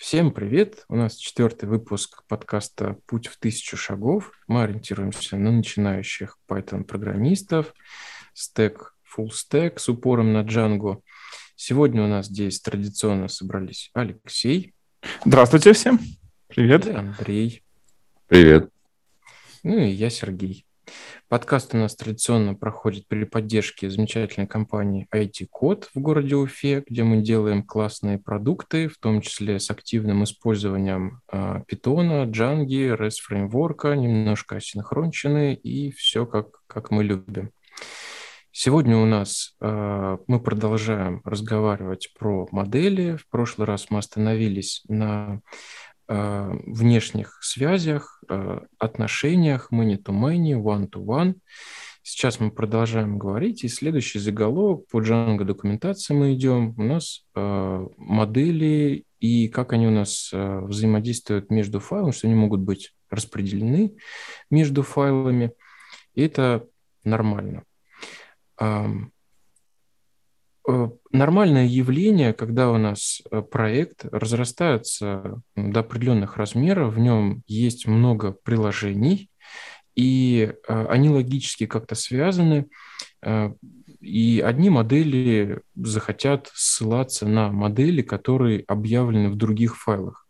[0.00, 0.86] Всем привет!
[0.88, 4.32] У нас четвертый выпуск подкаста «Путь в тысячу шагов».
[4.46, 7.74] Мы ориентируемся на начинающих Python-программистов,
[8.32, 11.02] стек, full stack с упором на Django.
[11.54, 14.72] Сегодня у нас здесь традиционно собрались Алексей.
[15.26, 16.00] Здравствуйте всем.
[16.46, 16.86] Привет.
[16.86, 17.62] И Андрей.
[18.26, 18.70] Привет.
[19.62, 20.64] Ну и я Сергей.
[21.28, 27.18] Подкаст у нас традиционно проходит при поддержке замечательной компании IT-Код в городе Уфе, где мы
[27.22, 35.54] делаем классные продукты, в том числе с активным использованием Python, Django, REST фреймворка, немножко асинхронщины
[35.54, 37.52] и все как, как мы любим.
[38.52, 43.16] Сегодня у нас э, мы продолжаем разговаривать про модели.
[43.16, 45.40] В прошлый раз мы остановились на
[46.12, 51.36] внешних связях, э, отношениях, many-to-many, one-to-one.
[52.02, 56.74] Сейчас мы продолжаем говорить, и следующий заголовок по Django документации мы идем.
[56.76, 62.60] У нас э, модели и как они у нас взаимодействуют между файлами, что они могут
[62.60, 63.94] быть распределены
[64.50, 65.52] между файлами.
[66.14, 66.66] И это
[67.04, 67.64] нормально.
[68.58, 68.86] Э,
[71.12, 78.32] нормальное явление, когда у нас э, проект разрастается до определенных размеров, в нем есть много
[78.32, 79.30] приложений,
[79.96, 82.66] и э, они логически как-то связаны,
[84.00, 90.26] и одни модели захотят ссылаться на модели, которые объявлены в других файлах.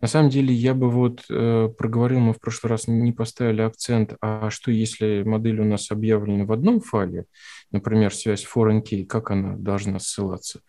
[0.00, 4.14] На самом деле я бы вот э, проговорил, мы в прошлый раз не поставили акцент,
[4.20, 7.26] а что если модель у нас объявлена в одном файле,
[7.70, 10.60] например, связь foreign key, как она должна ссылаться?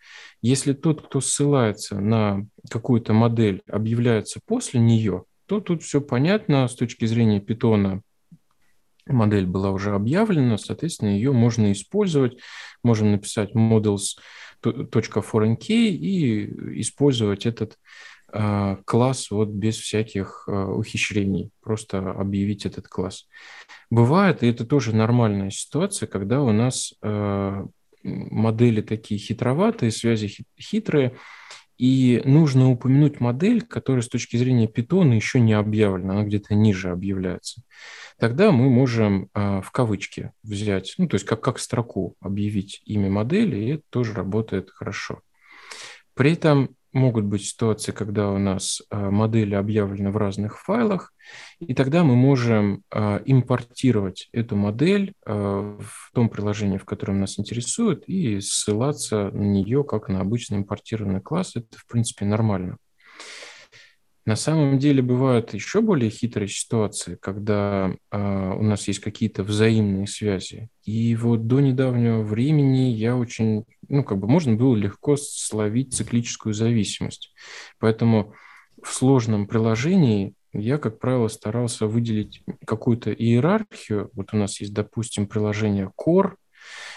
[0.42, 6.74] Если тот, кто ссылается на какую-то модель, объявляется после нее, то тут все понятно с
[6.74, 8.02] точки зрения питона
[9.06, 12.38] модель была уже объявлена, соответственно, ее можно использовать.
[12.82, 17.78] Можем написать models.foreign key и использовать этот
[18.84, 23.28] класс вот без всяких а, ухищрений, просто объявить этот класс.
[23.90, 27.64] Бывает, и это тоже нормальная ситуация, когда у нас а,
[28.02, 31.16] модели такие хитроватые, связи хитрые,
[31.78, 36.90] и нужно упомянуть модель, которая с точки зрения питона еще не объявлена, она где-то ниже
[36.90, 37.62] объявляется.
[38.18, 43.56] Тогда мы можем в кавычки взять, ну, то есть как, как строку объявить имя модели,
[43.56, 45.22] и это тоже работает хорошо.
[46.14, 51.12] При этом могут быть ситуации, когда у нас а, модели объявлены в разных файлах,
[51.60, 57.38] и тогда мы можем а, импортировать эту модель а, в том приложении, в котором нас
[57.38, 61.56] интересует, и ссылаться на нее как на обычный импортированный класс.
[61.56, 62.78] Это, в принципе, нормально.
[64.26, 70.06] На самом деле бывают еще более хитрые ситуации, когда э, у нас есть какие-то взаимные
[70.06, 70.70] связи.
[70.84, 76.54] И вот до недавнего времени я очень, ну, как бы можно было легко словить циклическую
[76.54, 77.34] зависимость.
[77.78, 78.32] Поэтому
[78.82, 84.10] в сложном приложении я, как правило, старался выделить какую-то иерархию.
[84.14, 86.34] Вот у нас есть, допустим, приложение Core,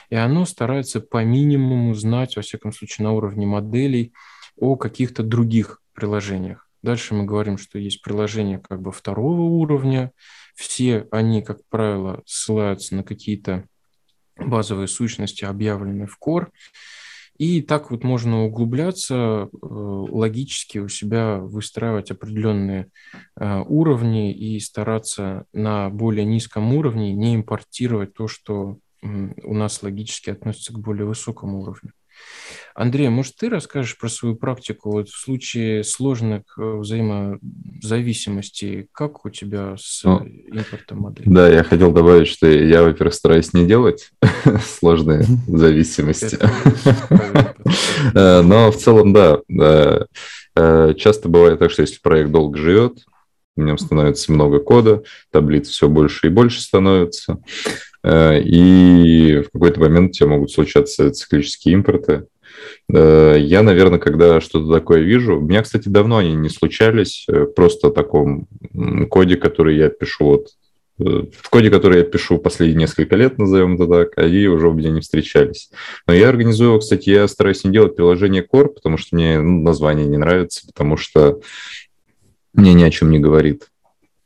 [0.09, 4.14] и оно старается по минимуму знать, во всяком случае, на уровне моделей,
[4.56, 6.66] о каких-то других приложениях.
[6.84, 10.12] Дальше мы говорим, что есть приложения как бы второго уровня.
[10.56, 13.66] Все они, как правило, ссылаются на какие-то
[14.38, 16.48] базовые сущности, объявленные в Core.
[17.38, 22.88] И так вот можно углубляться, э, логически у себя выстраивать определенные
[23.36, 30.32] э, уровни и стараться на более низком уровне не импортировать то, что у нас логически
[30.32, 31.92] относится к более высокому уровню.
[32.78, 38.88] Андрей, может, ты расскажешь про свою практику вот в случае сложных э, взаимозависимостей?
[38.91, 41.28] Как у тебя с ну, импортом модели?
[41.28, 44.11] Да, я хотел добавить, что я, во-первых, стараюсь не делать
[44.79, 46.38] сложные зависимости.
[48.13, 49.41] Э, но в целом, да,
[50.55, 52.99] э, часто бывает так, что если проект долго живет,
[53.57, 57.39] в нем становится много кода, таблиц все больше и больше становится,
[58.03, 62.25] и в какой-то момент у тебя могут случаться циклические импорты,
[62.94, 67.46] Э, я, наверное, когда что-то такое вижу, у меня, кстати, давно они не случались, э,
[67.46, 68.47] просто в таком
[69.09, 70.47] коде, который я пишу вот
[70.99, 74.73] э, в коде, который я пишу последние несколько лет, назовем это так, они уже у
[74.73, 75.70] меня не встречались.
[76.08, 80.08] Но я организую, кстати, я стараюсь не делать приложение Core, потому что мне ну, название
[80.08, 81.41] не нравится, потому что
[82.53, 83.67] мне ни о чем не говорит.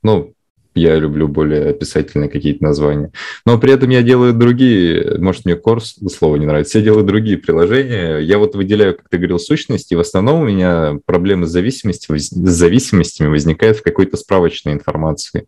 [0.03, 0.33] Ну,
[0.73, 3.11] я люблю более описательные какие-то названия.
[3.45, 7.37] Но при этом я делаю другие, может, мне Корс слово не нравится, я делаю другие
[7.37, 8.19] приложения.
[8.19, 12.17] Я вот выделяю, как ты говорил, сущности, и в основном у меня проблемы с зависимостью,
[12.17, 15.47] с зависимостями возникают в какой-то справочной информации.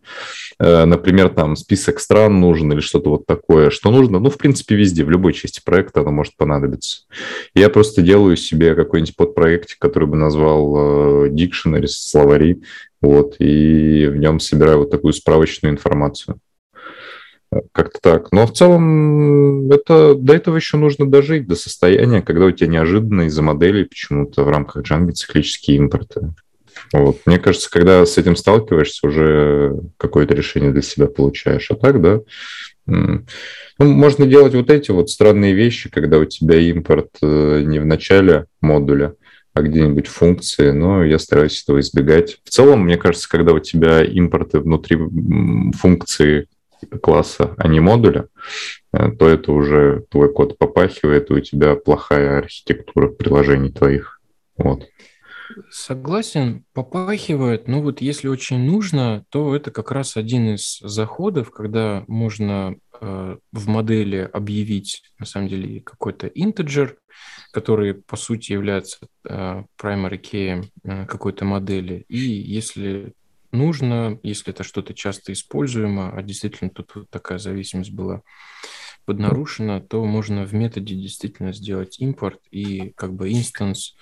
[0.58, 3.70] Э, например, там список стран нужен или что-то вот такое.
[3.70, 4.18] Что нужно?
[4.18, 7.02] Ну, в принципе, везде, в любой части проекта оно может понадобиться.
[7.54, 12.62] Я просто делаю себе какой-нибудь подпроектик, который бы назвал э, Dictionary, словари,
[13.04, 16.38] вот, и в нем собираю вот такую справочную информацию.
[17.72, 18.32] Как-то так.
[18.32, 23.22] Но в целом это, до этого еще нужно дожить, до состояния, когда у тебя неожиданно
[23.22, 26.32] из-за моделей почему-то в рамках Django циклические импорты.
[26.92, 27.18] Вот.
[27.26, 31.70] Мне кажется, когда с этим сталкиваешься, уже какое-то решение для себя получаешь.
[31.70, 32.20] А так, да,
[32.86, 33.24] ну,
[33.78, 38.46] можно делать вот эти вот странные вещи, когда у тебя импорт э, не в начале
[38.60, 39.14] модуля,
[39.54, 42.40] а где-нибудь функции, но я стараюсь этого избегать.
[42.44, 44.98] В целом, мне кажется, когда у тебя импорты внутри
[45.76, 46.48] функции
[47.00, 48.28] класса, а не модуля,
[48.92, 54.20] э, то это уже твой код попахивает, и у тебя плохая архитектура приложений твоих.
[54.56, 54.86] Вот.
[55.70, 57.68] Согласен, попахивает.
[57.68, 63.36] Но вот если очень нужно, то это как раз один из заходов, когда можно э,
[63.52, 66.96] в модели объявить на самом деле какой-то интеджер,
[67.54, 68.98] который по сути является
[69.28, 72.04] э, primary key э, какой-то модели.
[72.08, 73.14] И если
[73.52, 78.22] нужно, если это что-то часто используемо, а действительно тут вот такая зависимость была
[79.04, 83.94] поднарушена, то можно в методе действительно сделать импорт и как бы инстанс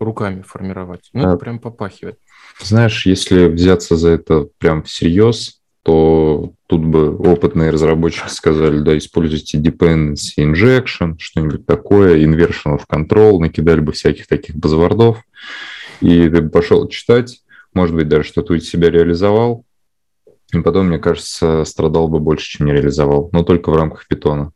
[0.00, 1.08] руками формировать.
[1.12, 2.18] Ну, а, это прям попахивает.
[2.60, 5.55] Знаешь, если взяться за это прям всерьез,
[5.86, 13.38] то тут бы опытные разработчики сказали, да, используйте dependency injection, что-нибудь такое, inversion of control,
[13.38, 15.22] накидали бы всяких таких базвордов,
[16.00, 17.40] и ты бы пошел читать,
[17.72, 19.64] может быть, даже что-то у себя реализовал,
[20.52, 24.50] и потом, мне кажется, страдал бы больше, чем не реализовал, но только в рамках питона.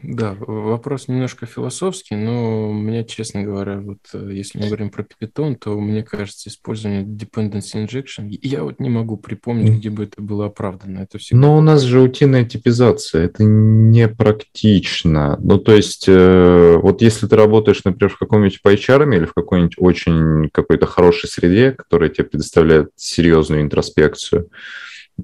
[0.00, 5.56] Да, вопрос немножко философский, но мне, честно говоря, вот э, если мы говорим про Python,
[5.56, 10.46] то мне кажется, использование dependency injection, я вот не могу припомнить, где бы это было
[10.46, 11.00] оправдано.
[11.00, 11.40] Это всегда...
[11.40, 15.36] Но у нас же утиная типизация, это непрактично.
[15.40, 19.74] Ну, то есть, э, вот если ты работаешь, например, в каком-нибудь PyCharm или в какой-нибудь
[19.78, 24.48] очень какой-то хорошей среде, которая тебе предоставляет серьезную интроспекцию,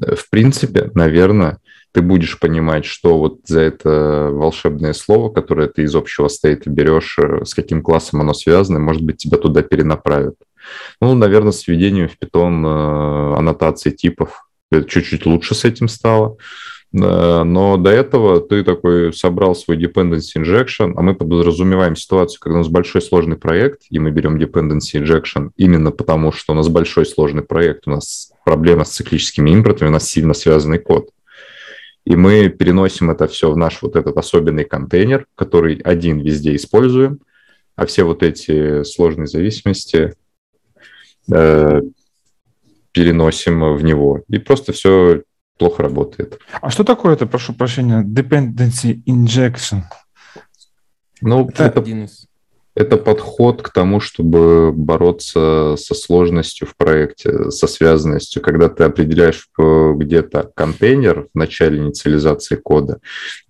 [0.00, 1.60] э, в принципе, наверное,
[1.94, 7.16] ты будешь понимать, что вот за это волшебное слово, которое ты из общего стейта берешь,
[7.18, 10.34] э, с каким классом оно связано, может быть, тебя туда перенаправят.
[11.00, 16.36] Ну, наверное, с введением в Python э, аннотации типов чуть-чуть лучше с этим стало.
[16.92, 22.56] Э, но до этого ты такой собрал свой dependency injection, а мы подразумеваем ситуацию, когда
[22.56, 26.68] у нас большой сложный проект, и мы берем dependency injection именно потому, что у нас
[26.68, 31.10] большой сложный проект, у нас проблема с циклическими импортами, у нас сильно связанный код
[32.04, 37.20] и мы переносим это все в наш вот этот особенный контейнер, который один везде используем,
[37.76, 40.14] а все вот эти сложные зависимости
[41.32, 41.80] э,
[42.92, 44.22] переносим в него.
[44.28, 45.22] И просто все
[45.58, 46.38] плохо работает.
[46.60, 49.82] А что такое это, прошу прощения, dependency injection?
[51.20, 52.26] Ну, это, это один из
[52.74, 59.48] это подход к тому, чтобы бороться со сложностью в проекте, со связанностью, когда ты определяешь
[59.56, 62.98] где-то контейнер в начале инициализации кода,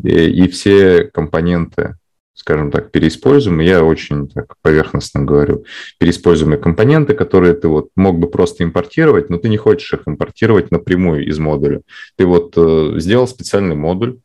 [0.03, 1.97] и, и все компоненты,
[2.35, 5.65] скажем так, переиспользуемые, я очень так поверхностно говорю,
[5.99, 10.71] переиспользуемые компоненты, которые ты вот мог бы просто импортировать, но ты не хочешь их импортировать
[10.71, 11.81] напрямую из модуля.
[12.17, 14.19] Ты вот э, сделал специальный модуль,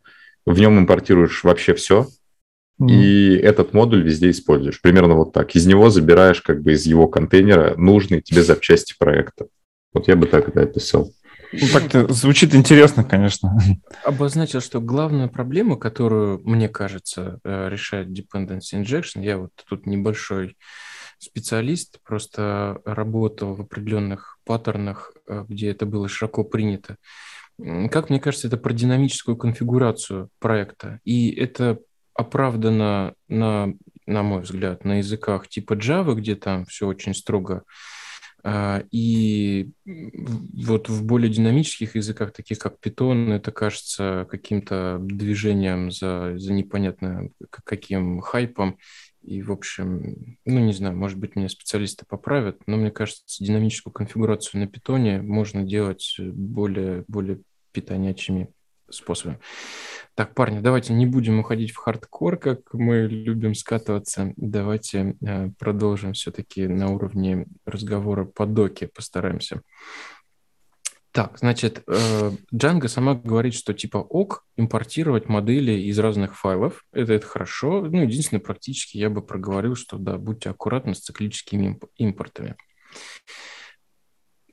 [0.45, 2.07] в нем импортируешь вообще все,
[2.87, 4.81] и этот модуль везде используешь.
[4.81, 5.55] Примерно вот так.
[5.55, 9.47] Из него забираешь как бы из его контейнера нужные тебе запчасти проекта.
[9.93, 11.11] Вот я бы так это описал.
[11.51, 13.57] Ну, так звучит интересно, конечно.
[14.03, 20.57] Обозначил, что главную проблему, которую, мне кажется, э, решает dependency injection, я вот тут небольшой
[21.17, 26.97] специалист, просто работал в определенных паттернах, э, где это было широко принято.
[27.91, 30.99] Как мне кажется, это про динамическую конфигурацию проекта.
[31.03, 31.79] И это
[32.19, 33.73] оправдано, на,
[34.05, 37.63] на мой взгляд, на языках типа Java, где там все очень строго,
[38.43, 46.37] а, и вот в более динамических языках, таких как Python, это кажется каким-то движением за,
[46.37, 48.77] за непонятно каким хайпом.
[49.21, 53.93] И, в общем, ну, не знаю, может быть, меня специалисты поправят, но мне кажется, динамическую
[53.93, 58.49] конфигурацию на питоне можно делать более, более питонячими
[58.91, 59.39] способами.
[60.15, 64.33] Так, парни, давайте не будем уходить в хардкор, как мы любим скатываться.
[64.35, 69.61] Давайте э, продолжим все-таки на уровне разговора по доке, постараемся.
[71.11, 77.13] Так, значит, э, Django сама говорит, что типа ок, импортировать модели из разных файлов, это,
[77.13, 77.81] это хорошо.
[77.81, 82.55] Ну, единственное, практически я бы проговорил, что да, будьте аккуратны с циклическими импортами.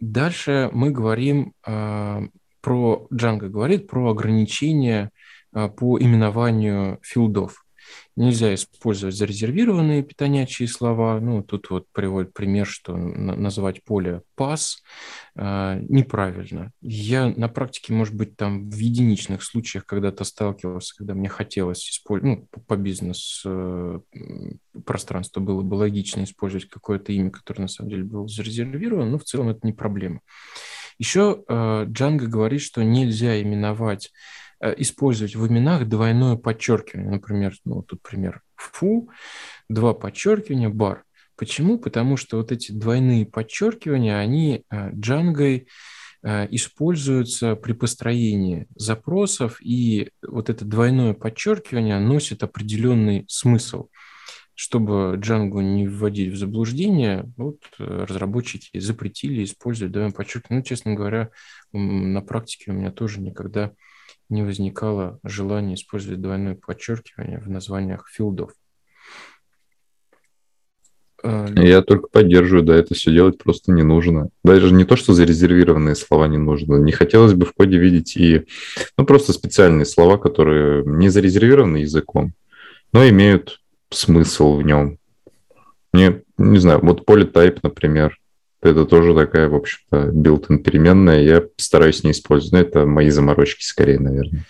[0.00, 2.28] Дальше мы говорим э,
[2.66, 5.12] про, Django говорит про ограничения
[5.54, 7.64] э, по именованию филдов.
[8.16, 11.20] Нельзя использовать зарезервированные питонячие слова.
[11.20, 14.82] Ну, тут вот приводит пример, что назвать поле пас
[15.36, 16.72] э, неправильно.
[16.80, 22.48] Я на практике, может быть, там в единичных случаях когда-то сталкивался, когда мне хотелось использовать,
[22.52, 24.00] ну, по бизнес э,
[25.36, 29.50] было бы логично использовать какое-то имя, которое на самом деле было зарезервировано, но в целом
[29.50, 30.20] это не проблема.
[30.98, 34.12] Еще э, Джанго говорит, что нельзя именовать
[34.58, 37.10] Э, использовать в именах двойное подчеркивание.
[37.10, 39.10] Например, ну, тут пример фу,
[39.68, 41.04] два подчеркивания, бар.
[41.36, 41.78] Почему?
[41.78, 45.68] Потому что вот эти двойные подчеркивания, они э, джангой
[46.50, 53.90] используются при построении запросов, и вот это двойное подчеркивание носит определенный смысл.
[54.56, 60.60] Чтобы Django не вводить в заблуждение, вот разработчики запретили использовать двойное подчеркивание.
[60.60, 61.28] Ну, честно говоря,
[61.72, 63.72] на практике у меня тоже никогда
[64.30, 68.52] не возникало желания использовать двойное подчеркивание в названиях филдов.
[71.22, 74.30] А, Я только поддерживаю, да, это все делать просто не нужно.
[74.42, 76.76] Даже не то, что зарезервированные слова не нужно.
[76.76, 78.46] Не хотелось бы в коде видеть и,
[78.96, 82.32] ну, просто специальные слова, которые не зарезервированы языком,
[82.94, 84.98] но имеют смысл в нем.
[85.92, 88.18] Не, не знаю, вот polytype, например,
[88.62, 91.22] это тоже такая, в общем-то, built-in переменная.
[91.22, 92.52] Я стараюсь не использовать.
[92.52, 94.44] Но это мои заморочки скорее, наверное.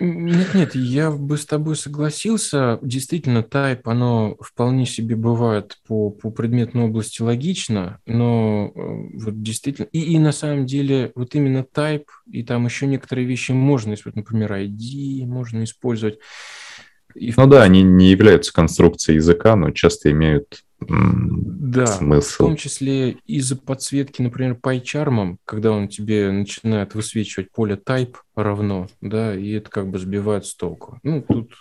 [0.00, 2.78] Нет, нет, я бы с тобой согласился.
[2.82, 8.80] Действительно, type, оно вполне себе бывает по, по предметной области логично, но э,
[9.14, 9.86] вот действительно...
[9.92, 14.16] И, и на самом деле вот именно type, и там еще некоторые вещи можно использовать,
[14.16, 16.18] например, ID можно использовать.
[17.36, 22.44] Ну да, они не являются конструкцией языка, но часто имеют да, смысл.
[22.44, 28.88] в том числе из-за подсветки, например, PyCharm, когда он тебе начинает высвечивать поле type равно,
[29.00, 30.98] да, и это как бы сбивает с толку.
[31.02, 31.54] Ну, тут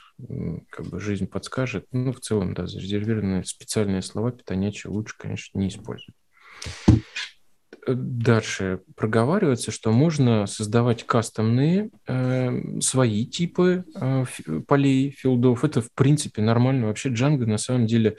[0.69, 1.85] как бы жизнь подскажет.
[1.91, 6.15] Ну, в целом, да, зарезервированные специальные слова питонячие лучше, конечно, не использовать
[7.87, 14.25] дальше проговаривается, что можно создавать кастомные э, свои типы э,
[14.67, 15.63] полей, филдов.
[15.63, 16.87] Это, в принципе, нормально.
[16.87, 18.17] Вообще Django, на самом деле,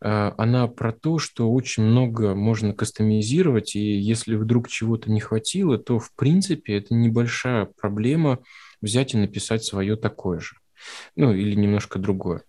[0.00, 5.78] э, она про то, что очень много можно кастомизировать, и если вдруг чего-то не хватило,
[5.78, 8.38] то, в принципе, это небольшая проблема
[8.80, 10.56] взять и написать свое такое же.
[11.16, 12.42] Ну, или немножко другое.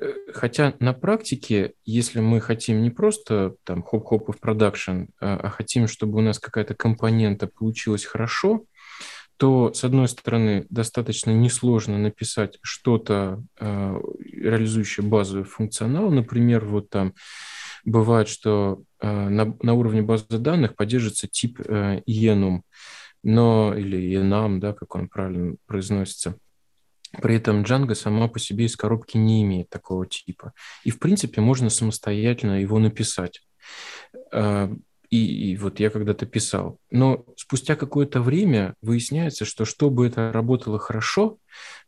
[0.00, 5.50] Э, хотя на практике, если мы хотим не просто там хоп-хоп в продакшн, а, а
[5.50, 8.64] хотим, чтобы у нас какая-то компонента получилась хорошо,
[9.36, 14.00] то, с одной стороны, достаточно несложно написать что-то, э,
[14.32, 16.10] реализующее базовый функционал.
[16.10, 17.12] Например, вот там
[17.84, 22.62] бывает, что э, на, на уровне базы данных поддерживается тип э, enum,
[23.22, 26.38] но, или enum, да, как он правильно произносится.
[27.22, 30.52] При этом Django сама по себе из коробки не имеет такого типа.
[30.84, 33.42] И, в принципе, можно самостоятельно его написать.
[34.32, 34.70] А,
[35.10, 36.78] и, и вот я когда-то писал.
[36.90, 41.38] Но спустя какое-то время выясняется, что чтобы это работало хорошо,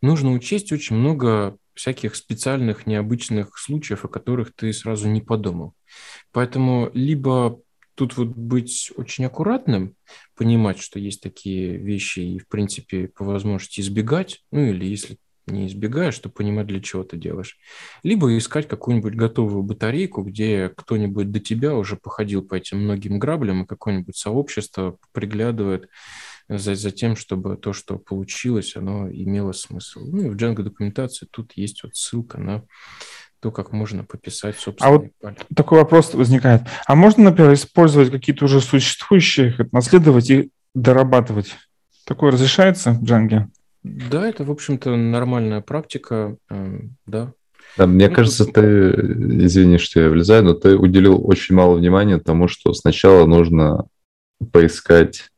[0.00, 5.74] нужно учесть очень много всяких специальных, необычных случаев, о которых ты сразу не подумал.
[6.32, 7.60] Поэтому либо
[7.98, 9.96] тут вот быть очень аккуратным,
[10.36, 15.66] понимать, что есть такие вещи и, в принципе, по возможности избегать, ну или если не
[15.66, 17.58] избегаешь, то понимать, для чего ты делаешь.
[18.04, 23.64] Либо искать какую-нибудь готовую батарейку, где кто-нибудь до тебя уже походил по этим многим граблям,
[23.64, 25.88] и какое-нибудь сообщество приглядывает
[26.48, 30.00] за, за тем, чтобы то, что получилось, оно имело смысл.
[30.04, 32.64] Ну и в Django документации тут есть вот ссылка на
[33.40, 34.90] то, как можно пописать собственно.
[34.90, 35.06] А вот
[35.54, 36.62] такой вопрос возникает.
[36.86, 41.56] А можно, например, использовать какие-то уже существующие, наследовать и дорабатывать?
[42.04, 43.46] Такое разрешается в Django?
[43.82, 47.32] Да, это, в общем-то, нормальная практика, эм, да.
[47.76, 48.90] Да, мне ну, кажется, ты,
[49.44, 53.86] извини, что я влезаю, но ты уделил очень мало внимания тому, что сначала нужно
[54.52, 55.30] поискать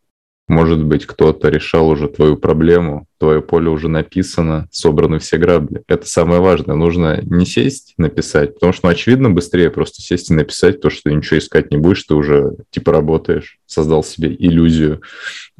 [0.50, 5.84] может быть, кто-то решал уже твою проблему, твое поле уже написано, собраны все грабли.
[5.86, 6.74] Это самое важное.
[6.74, 11.02] Нужно не сесть написать, потому что, ну, очевидно, быстрее просто сесть и написать то, что
[11.04, 15.02] ты ничего искать не будешь, ты уже типа работаешь, создал себе иллюзию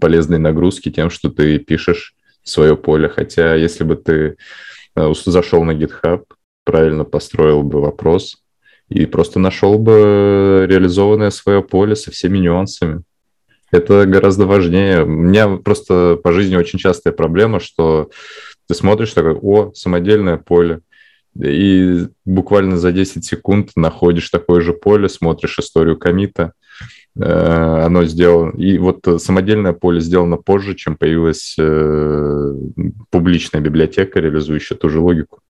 [0.01, 3.09] полезной нагрузки тем, что ты пишешь свое поле.
[3.09, 4.35] Хотя, если бы ты
[4.97, 6.25] э, зашел на GitHub,
[6.65, 8.39] правильно построил бы вопрос
[8.89, 13.05] и просто нашел бы реализованное свое поле со всеми нюансами.
[13.71, 15.05] Это гораздо важнее.
[15.05, 18.11] У меня просто по жизни очень частая проблема, что
[18.67, 20.81] ты смотришь такой, о, самодельное поле,
[21.41, 26.53] и буквально за 10 секунд находишь такое же поле, смотришь историю комита,
[27.17, 32.55] э, оно сделано, и вот самодельное поле сделано позже, чем появилась э,
[33.11, 35.41] публичная библиотека, реализующая ту же логику.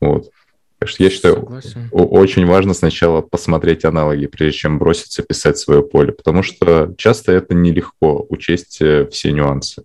[0.00, 0.30] Вот.
[0.78, 1.88] Так что я считаю, Согласен.
[1.90, 7.54] очень важно сначала посмотреть аналоги, прежде чем броситься писать свое поле, потому что часто это
[7.54, 9.84] нелегко учесть э, все нюансы.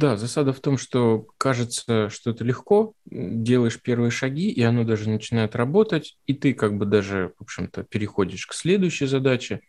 [0.00, 5.10] Да, засада в том, что кажется, что это легко, делаешь первые шаги, и оно даже
[5.10, 9.62] начинает работать, и ты как бы даже, в общем-то, переходишь к следующей задаче,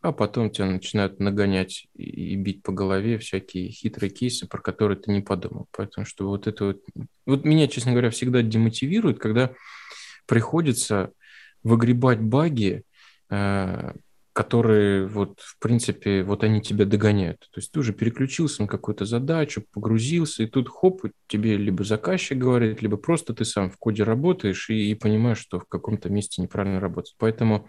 [0.00, 5.10] а потом тебя начинают нагонять и бить по голове всякие хитрые кейсы, про которые ты
[5.10, 5.68] не подумал.
[5.72, 6.80] Поэтому что вот это вот...
[7.26, 9.52] Вот меня, честно говоря, всегда демотивирует, когда
[10.30, 11.10] приходится
[11.64, 12.84] выгребать баги,
[13.30, 13.92] э,
[14.32, 17.40] которые вот, в принципе, вот они тебя догоняют.
[17.50, 22.38] То есть ты уже переключился на какую-то задачу, погрузился, и тут хоп, тебе либо заказчик
[22.38, 26.40] говорит, либо просто ты сам в коде работаешь и, и понимаешь, что в каком-то месте
[26.40, 27.16] неправильно работать.
[27.18, 27.68] Поэтому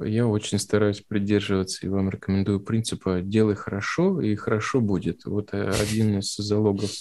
[0.00, 5.26] я очень стараюсь придерживаться и вам рекомендую принципа «делай хорошо, и хорошо будет».
[5.26, 6.92] Вот э, один из залогов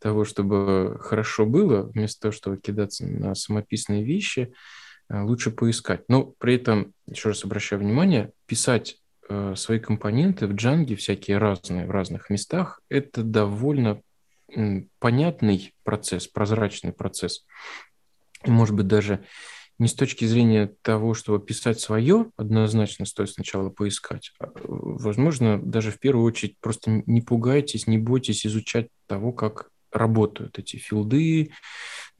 [0.00, 4.52] того, чтобы хорошо было, вместо того, чтобы кидаться на самописные вещи,
[5.08, 6.02] э, лучше поискать.
[6.08, 11.86] Но при этом, еще раз обращаю внимание, писать э, свои компоненты в джанге всякие разные
[11.86, 14.00] в разных местах, это довольно
[14.98, 17.46] понятный процесс, прозрачный процесс.
[18.44, 19.24] И, может быть, даже
[19.80, 24.32] не с точки зрения того, чтобы писать свое, однозначно стоит сначала поискать.
[24.38, 30.58] А, возможно, даже в первую очередь просто не пугайтесь, не бойтесь изучать того, как работают
[30.58, 31.50] эти филды,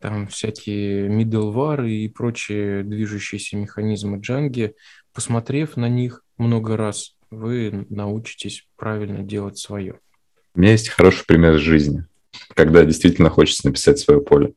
[0.01, 4.73] там всякие middleware и прочие движущиеся механизмы Django.
[5.13, 10.01] Посмотрев на них много раз, вы научитесь правильно делать свое.
[10.55, 12.07] У меня есть хороший пример из жизни,
[12.55, 14.55] когда действительно хочется написать свое поле.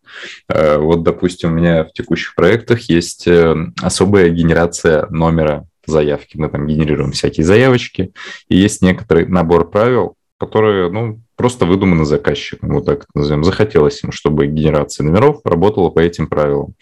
[0.47, 6.37] Э, вот, допустим, у меня в текущих проектах есть э, особая генерация номера заявки.
[6.37, 8.13] Мы там генерируем всякие заявочки,
[8.47, 13.43] и есть некоторый набор правил, которые, ну, просто выдуманы заказчиком, вот так назовем.
[13.43, 16.75] Захотелось им, чтобы генерация номеров работала по этим правилам.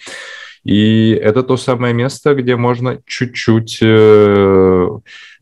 [0.63, 4.87] И это то самое место, где можно чуть-чуть э,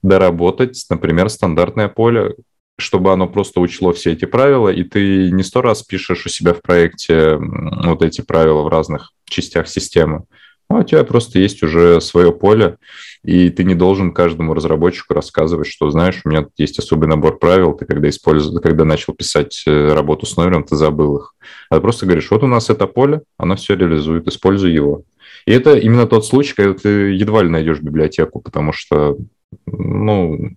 [0.01, 2.35] доработать, например, стандартное поле,
[2.77, 6.53] чтобы оно просто учло все эти правила, и ты не сто раз пишешь у себя
[6.53, 10.23] в проекте вот эти правила в разных частях системы,
[10.69, 12.77] а у тебя просто есть уже свое поле,
[13.23, 17.39] и ты не должен каждому разработчику рассказывать, что, знаешь, у меня тут есть особый набор
[17.39, 21.35] правил, ты когда, используешь, когда начал писать э, работу с номером, ты забыл их.
[21.71, 25.03] А ты просто говоришь, вот у нас это поле, оно все реализует, используй его.
[25.47, 29.17] И это именно тот случай, когда ты едва ли найдешь библиотеку, потому что,
[29.65, 30.51] ну,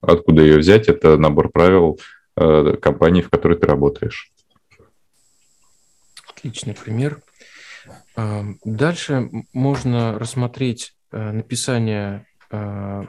[0.00, 1.98] откуда ее взять, это набор правил
[2.36, 4.30] э, компании, в которой ты работаешь.
[6.30, 7.23] Отличный пример.
[8.16, 13.02] Дальше можно рассмотреть э, написание, э,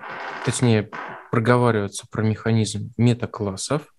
[0.43, 0.89] точнее,
[1.31, 3.93] проговариваться про механизм метаклассов.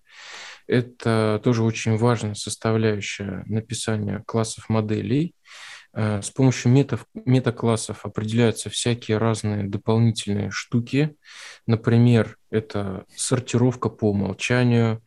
[0.67, 5.33] Это тоже очень важная составляющая написания классов моделей.
[5.93, 11.15] Э, с помощью мета, метаклассов определяются всякие разные дополнительные штуки.
[11.65, 15.01] Например, это сортировка по умолчанию,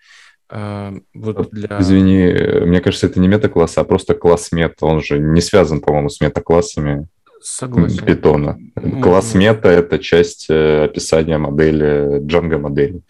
[0.51, 1.81] вот для...
[1.81, 4.87] Извини, мне кажется, это не метакласс, а просто класс мета.
[4.87, 7.07] Он же не связан, по-моему, с метаклассами
[7.41, 8.05] Согласен.
[8.05, 8.59] питона.
[9.03, 13.03] Класс мета– это часть э, описания модели, Django модели.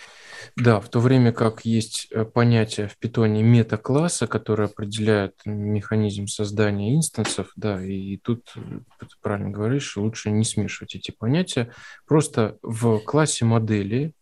[0.56, 6.94] Да, в то время как есть э, понятие в питоне метакласса, которое определяет механизм создания
[6.94, 8.60] инстансов, да, и тут, э,
[9.00, 11.72] ты правильно говоришь, лучше не смешивать эти понятия.
[12.06, 14.12] Просто в классе модели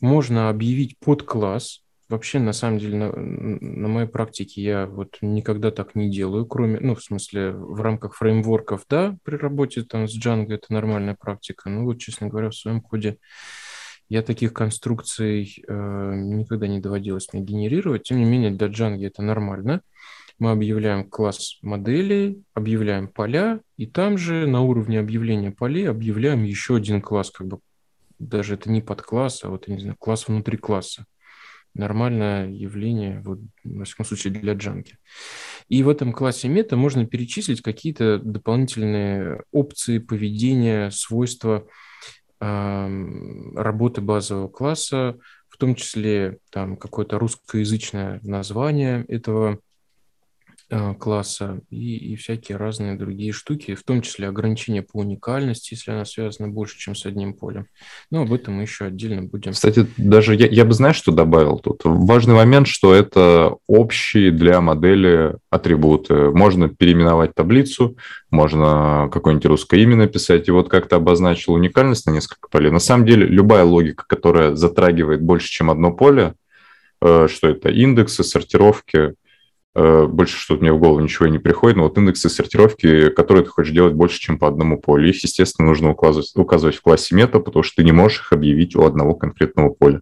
[0.00, 1.83] можно объявить подкласс,
[2.14, 6.78] Вообще, на самом деле, на, на моей практике я вот никогда так не делаю, кроме,
[6.78, 11.68] ну, в смысле, в рамках фреймворков, да, при работе там с Django это нормальная практика.
[11.68, 13.18] Ну, вот, честно говоря, в своем коде
[14.08, 18.04] я таких конструкций э, никогда не доводилось мне генерировать.
[18.04, 19.80] Тем не менее, для Django это нормально.
[20.38, 26.76] Мы объявляем класс модели, объявляем поля, и там же на уровне объявления полей объявляем еще
[26.76, 27.58] один класс, как бы
[28.20, 31.06] даже это не подкласс, а вот, я не знаю, класс внутри класса
[31.74, 34.98] нормальное явление, вот, во всяком случае, для джанки.
[35.68, 41.66] И в этом классе мета можно перечислить какие-то дополнительные опции поведения, свойства
[42.40, 49.60] э, работы базового класса, в том числе там какое-то русскоязычное название этого
[50.98, 56.04] класса и, и всякие разные другие штуки, в том числе ограничения по уникальности, если она
[56.04, 57.66] связана больше, чем с одним полем.
[58.10, 59.52] Но об этом мы еще отдельно будем.
[59.52, 61.82] Кстати, даже я, я бы, знаешь, что добавил тут?
[61.84, 66.30] Важный момент, что это общие для модели атрибуты.
[66.30, 67.96] Можно переименовать таблицу,
[68.30, 72.70] можно какое-нибудь русское имя написать, и вот как-то обозначил уникальность на несколько полей.
[72.70, 76.34] На самом деле, любая логика, которая затрагивает больше, чем одно поле,
[77.00, 79.14] э, что это индексы, сортировки,
[79.74, 83.72] больше что-то мне в голову ничего не приходит, но вот индексы сортировки, которые ты хочешь
[83.72, 87.64] делать больше, чем по одному полю, их, естественно, нужно указывать, указывать в классе мета, потому
[87.64, 90.00] что ты не можешь их объявить у одного конкретного поля.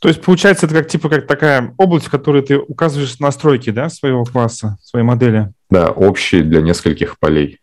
[0.00, 3.88] То есть, получается, это как типа как такая область, в которой ты указываешь настройки да,
[3.88, 5.52] своего класса, своей модели?
[5.70, 7.58] Да, общие для нескольких полей.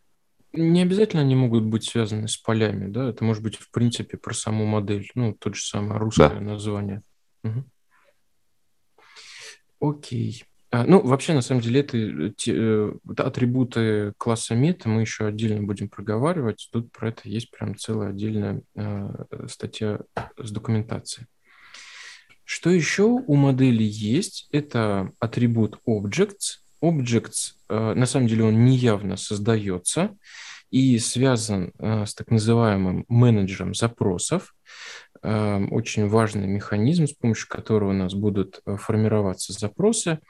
[0.52, 4.34] Не обязательно они могут быть связаны с полями, да, это может быть, в принципе, про
[4.34, 6.40] саму модель, ну, тот же самое русское да.
[6.42, 7.04] название.
[7.44, 7.64] Угу.
[9.80, 10.44] Окей.
[10.74, 15.28] А, ну, вообще, на самом деле, это э, те, э, атрибуты класса мета мы еще
[15.28, 16.70] отдельно будем проговаривать.
[16.72, 20.00] Тут про это есть прям целая отдельная э, статья
[20.38, 21.28] с документацией.
[22.46, 24.48] Что еще у модели есть?
[24.54, 26.62] Это атрибут objects.
[26.82, 30.16] Objects, э, на самом деле, он неявно создается
[30.70, 34.56] и связан э, с так называемым менеджером запросов.
[35.22, 40.20] Э, очень важный механизм, с помощью которого у нас будут формироваться запросы–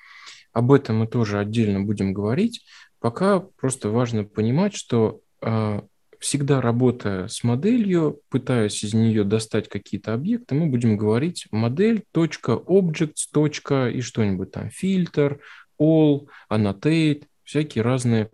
[0.54, 2.66] об этом мы тоже отдельно будем говорить.
[3.00, 5.82] Пока просто важно понимать, что э,
[6.20, 12.52] всегда работая с моделью, пытаясь из нее достать какие-то объекты, мы будем говорить модель, точка,
[12.52, 15.40] objects, точка и что-нибудь там, фильтр,
[15.82, 18.30] all, annotate, всякие разные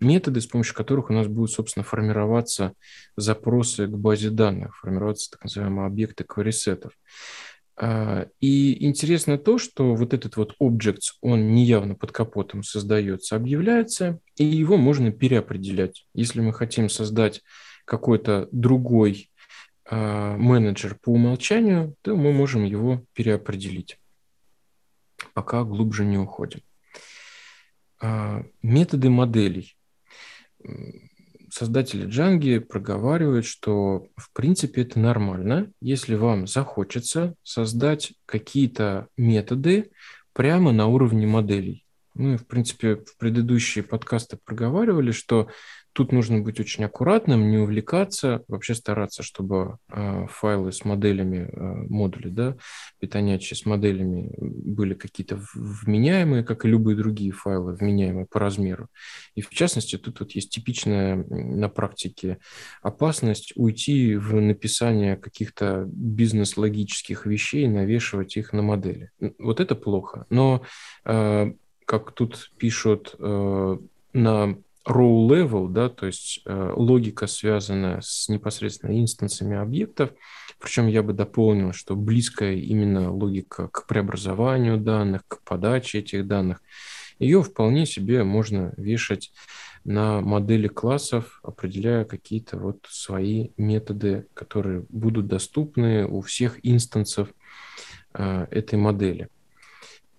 [0.00, 2.72] методы, с помощью которых у нас будут, собственно, формироваться
[3.16, 6.92] запросы к базе данных, формироваться так называемые объекты query-сетов.
[7.80, 14.18] А, и интересно то, что вот этот вот objects, он неявно под капотом создается, объявляется,
[14.36, 16.06] и его можно переопределять.
[16.12, 17.42] Если мы хотим создать
[17.84, 19.30] какой-то другой
[19.84, 24.00] а, менеджер по умолчанию, то мы можем его переопределить,
[25.32, 26.62] пока глубже не уходим.
[28.00, 29.76] А, методы моделей
[31.50, 39.90] создатели Джанги проговаривают, что в принципе это нормально, если вам захочется создать какие-то методы
[40.32, 41.84] прямо на уровне моделей.
[42.14, 45.48] Мы, в принципе, в предыдущие подкасты проговаривали, что
[45.98, 51.86] Тут нужно быть очень аккуратным, не увлекаться, вообще стараться, чтобы э, файлы с моделями, э,
[51.88, 52.56] модули, да,
[53.00, 58.86] питонячие с моделями были какие-то вменяемые, как и любые другие файлы, вменяемые по размеру.
[59.34, 62.38] И в частности, тут вот есть типичная на практике
[62.80, 69.10] опасность уйти в написание каких-то бизнес-логических вещей, навешивать их на модели.
[69.40, 70.26] Вот это плохо.
[70.30, 70.62] Но,
[71.04, 71.52] э,
[71.84, 74.58] как тут пишут, на
[74.88, 80.10] row level, да, то есть э, логика, связанная с непосредственно инстансами объектов,
[80.58, 86.62] причем я бы дополнил, что близкая именно логика к преобразованию данных, к подаче этих данных,
[87.18, 89.32] ее вполне себе можно вешать
[89.84, 97.28] на модели классов, определяя какие-то вот свои методы, которые будут доступны у всех инстансов
[98.14, 99.28] э, этой модели.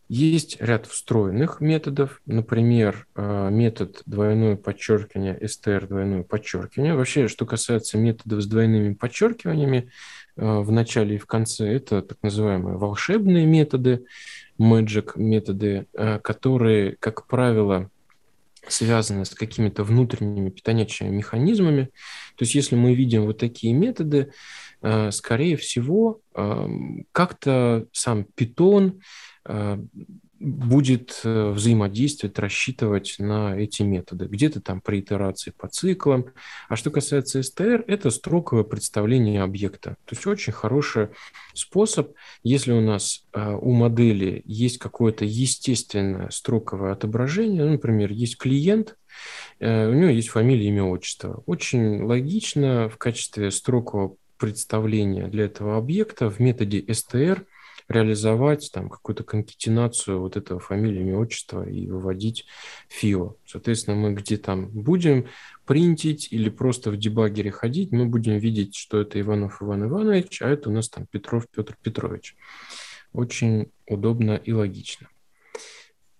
[0.09, 6.95] Есть ряд встроенных методов, например, э, метод двойное подчеркивание, str двойное подчеркивание.
[6.95, 9.91] Вообще, что касается методов с двойными подчеркиваниями
[10.35, 14.05] э, в начале и в конце, это так называемые волшебные методы,
[14.59, 17.91] magic методы, э, которые, как правило,
[18.67, 21.91] связаны с какими-то внутренними питонячими механизмами.
[22.35, 24.31] То есть если мы видим вот такие методы,
[25.11, 26.19] скорее всего,
[27.11, 29.01] как-то сам питон
[30.39, 34.25] будет э, взаимодействовать, рассчитывать на эти методы.
[34.25, 36.27] Где-то там при итерации по циклам.
[36.69, 39.97] А что касается STR, это строковое представление объекта.
[40.05, 41.09] То есть очень хороший
[41.53, 48.37] способ, если у нас э, у модели есть какое-то естественное строковое отображение, ну, например, есть
[48.37, 48.95] клиент,
[49.59, 51.43] у него есть фамилия, имя, отчество.
[51.45, 57.45] Очень логично в качестве строкового представления для этого объекта в методе STR–
[57.89, 62.45] реализовать там какую-то конкетинацию вот этого фамилии, имя, отчества и выводить
[62.87, 63.35] ФИО.
[63.45, 65.25] Соответственно, мы где там будем
[65.65, 70.49] принтить или просто в дебагере ходить, мы будем видеть, что это Иванов Иван Иванович, а
[70.49, 72.35] это у нас там Петров Петр Петрович.
[73.11, 75.09] Очень удобно и логично.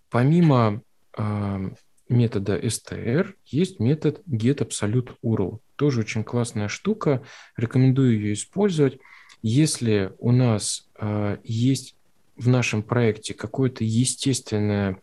[0.10, 0.82] Помимо
[1.16, 1.70] э,
[2.10, 5.60] метода str есть метод getAbsoluteURL.
[5.76, 7.24] Тоже очень классная штука.
[7.56, 9.00] Рекомендую ее использовать.
[9.42, 11.96] Если у нас э, есть
[12.36, 15.00] в нашем проекте какое-то естественное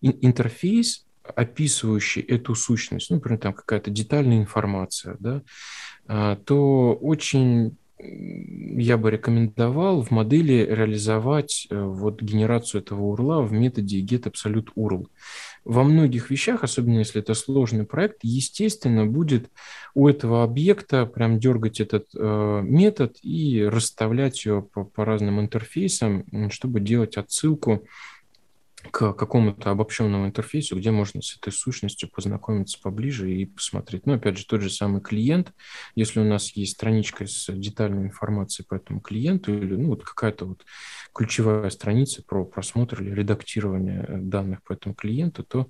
[0.00, 5.42] интерфейс, описывающий эту сущность, ну, например, там какая-то детальная информация, да,
[6.06, 13.52] а, то очень я бы рекомендовал в модели реализовать э, вот генерацию этого урла в
[13.52, 15.06] методе getAbsoluteURL.
[15.64, 19.50] Во многих вещах, особенно если это сложный проект, естественно, будет
[19.94, 26.24] у этого объекта прям дергать этот э, метод и расставлять ее по, по разным интерфейсам,
[26.50, 27.84] чтобы делать отсылку
[28.90, 34.06] к какому-то обобщенному интерфейсу, где можно с этой сущностью познакомиться поближе и посмотреть.
[34.06, 35.52] Ну, опять же, тот же самый клиент,
[35.94, 40.46] если у нас есть страничка с детальной информацией по этому клиенту или ну, вот какая-то
[40.46, 40.64] вот
[41.14, 45.68] ключевая страница про просмотр или редактирование э, данных по этому клиенту, то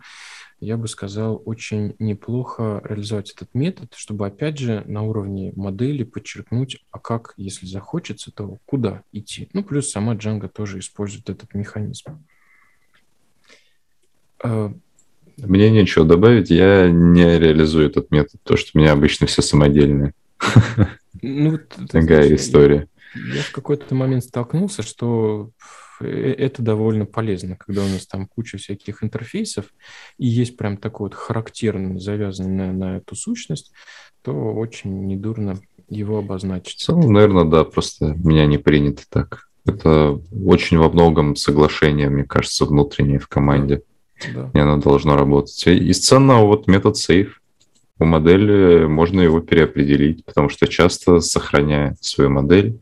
[0.60, 6.84] я бы сказал, очень неплохо реализовать этот метод, чтобы, опять же, на уровне модели подчеркнуть,
[6.90, 9.48] а как, если захочется, то куда идти.
[9.54, 12.24] Ну, плюс сама Django тоже использует этот механизм.
[14.42, 14.72] А,
[15.38, 20.14] мне нечего добавить, я не реализую этот метод, то что у меня обычно все самодельное.
[21.22, 21.58] Ну,
[21.90, 22.88] Такая история.
[23.14, 25.50] Я в какой-то момент столкнулся, что
[26.00, 29.66] э, это довольно полезно, когда у нас там куча всяких интерфейсов,
[30.18, 33.72] и есть прям такой вот характерный, завязанный на, на эту сущность,
[34.22, 36.84] то очень недурно его обозначить.
[36.88, 39.48] Ну, наверное, да, просто меня не принято так.
[39.66, 43.82] Это очень во многом соглашение, мне кажется, внутреннее в команде.
[44.34, 44.50] Да.
[44.54, 45.66] И оно должно работать.
[45.66, 47.30] Из ценного вот метод save.
[47.98, 52.80] У модели можно его переопределить, потому что часто, сохраняя свою модель,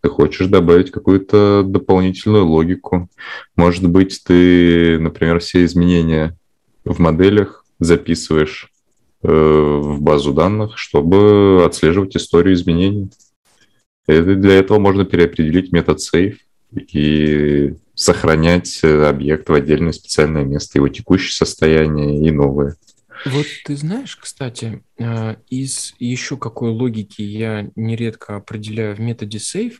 [0.00, 3.08] ты хочешь добавить какую-то дополнительную логику.
[3.56, 6.36] Может быть, ты, например, все изменения
[6.84, 8.70] в моделях записываешь
[9.22, 13.10] э, в базу данных, чтобы отслеживать историю изменений.
[14.06, 16.36] И для этого можно переопределить метод save
[16.74, 22.76] и сохранять э, объект в отдельное специальное место, его текущее состояние и новое.
[23.24, 29.74] Вот ты знаешь, кстати, э, из еще какой логики я нередко определяю в методе save,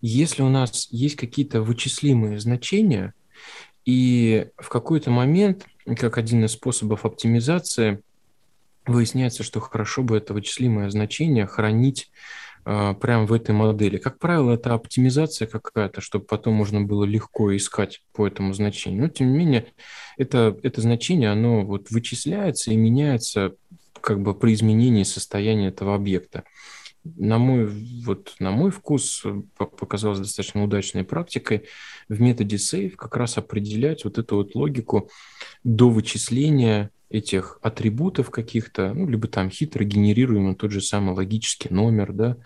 [0.00, 3.14] если у нас есть какие-то вычислимые значения,
[3.84, 8.02] и в какой-то момент, как один из способов оптимизации,
[8.86, 12.10] выясняется, что хорошо бы это вычислимое значение хранить
[12.64, 13.98] прямо в этой модели.
[13.98, 19.02] Как правило, это оптимизация какая-то, чтобы потом можно было легко искать по этому значению.
[19.02, 19.66] Но, тем не менее,
[20.16, 23.54] это, это значение, оно вот вычисляется и меняется
[24.00, 26.44] как бы при изменении состояния этого объекта.
[27.04, 31.64] На мой, вот, на мой вкус э, показалось достаточно удачной практикой
[32.08, 35.10] в методе save как раз определять вот эту вот логику
[35.64, 42.12] до вычисления этих атрибутов каких-то, ну, либо там хитро генерируемый тот же самый логический номер,
[42.12, 42.36] да,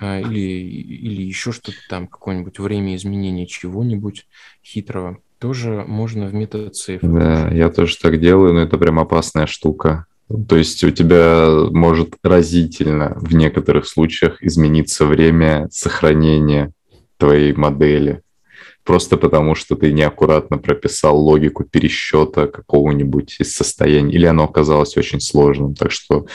[0.00, 4.26] а, или, или еще что-то там, какое-нибудь время изменения чего-нибудь
[4.64, 7.00] хитрого, тоже можно в метод save.
[7.02, 10.06] Да, я тоже так делаю, но это прям опасная штука.
[10.48, 16.72] То есть у тебя может разительно в некоторых случаях измениться время сохранения
[17.18, 18.22] твоей модели
[18.84, 25.20] просто потому, что ты неаккуратно прописал логику пересчета какого-нибудь из состояний, или оно оказалось очень
[25.20, 25.74] сложным.
[25.74, 26.26] Так что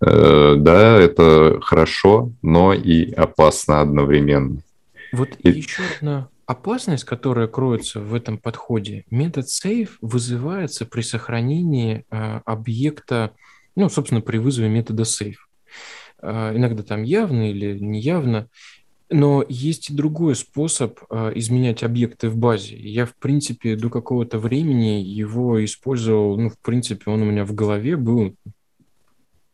[0.00, 4.58] э, да, это хорошо, но и опасно одновременно.
[5.12, 5.50] Вот и...
[5.50, 9.04] еще одна опасность, которая кроется в этом подходе.
[9.10, 13.32] Метод save вызывается при сохранении э, объекта,
[13.74, 15.36] ну, собственно, при вызове метода save.
[16.20, 18.48] Э, иногда там явно или неявно.
[19.12, 22.76] Но есть и другой способ э, изменять объекты в базе.
[22.76, 27.54] Я, в принципе, до какого-то времени его использовал, ну, в принципе, он у меня в
[27.54, 28.34] голове был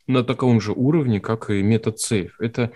[0.07, 2.31] на таком же уровне, как и метод save.
[2.39, 2.73] Это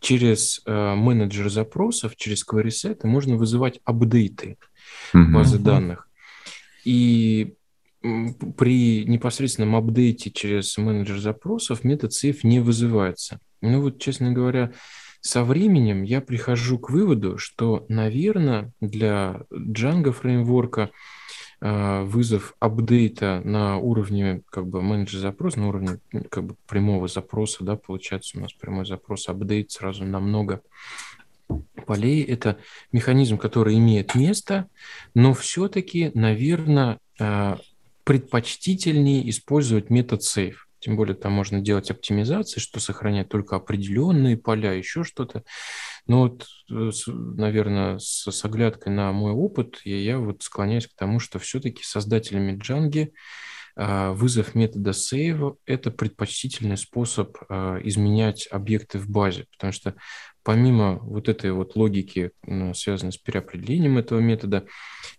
[0.00, 4.56] через э, менеджер запросов, через query set можно вызывать апдейты
[5.14, 5.32] mm-hmm.
[5.32, 6.08] базы данных.
[6.84, 7.54] И
[8.56, 13.40] при непосредственном апдейте через менеджер запросов метод save не вызывается.
[13.62, 14.72] Ну вот, честно говоря,
[15.24, 20.90] со временем я прихожу к выводу, что, наверное, для Django фреймворка
[21.62, 27.08] а, вызов апдейта на уровне как бы менеджер запроса, на уровне ну, как бы прямого
[27.08, 30.60] запроса, да, получается у нас прямой запрос, апдейт сразу намного
[31.86, 32.22] полей.
[32.22, 32.58] Это
[32.92, 34.68] механизм, который имеет место,
[35.14, 37.58] но все-таки, наверное, а,
[38.04, 40.56] предпочтительнее использовать метод save.
[40.84, 45.42] Тем более там можно делать оптимизации, что сохранять только определенные поля, еще что-то.
[46.06, 50.94] Но вот, э, наверное, с, с оглядкой на мой опыт, я, я вот склоняюсь к
[50.94, 53.12] тому, что все-таки создателями Django
[53.76, 59.94] а, вызов метода save– это предпочтительный способ а, изменять объекты в базе, потому что
[60.42, 62.30] помимо вот этой вот логики,
[62.74, 64.66] связанной с переопределением этого метода,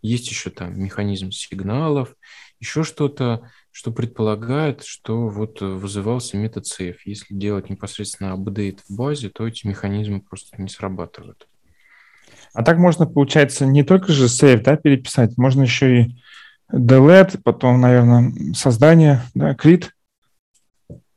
[0.04, 2.16] есть еще там механизм сигналов,
[2.60, 6.96] еще что-то, что предполагает, что вот вызывался метод save.
[7.06, 11.48] Если делать непосредственно апдейт в базе, то эти механизмы просто не срабатывают.
[12.54, 16.16] А так можно, получается, не только же save да, переписать, можно еще и
[16.72, 19.90] delete, потом, наверное, создание, да, create.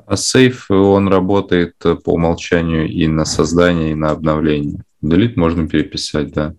[0.05, 4.83] А save, он работает по умолчанию и на создание, и на обновление.
[5.03, 6.55] Delete можно переписать, да.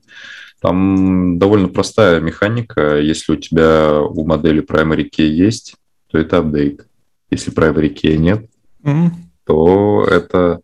[0.61, 2.97] Там довольно простая механика.
[2.99, 5.75] Если у тебя у модели primary key есть,
[6.07, 6.85] то это апдейт.
[7.31, 8.49] Если primary key нет,
[8.83, 9.09] mm-hmm.
[9.45, 10.61] то это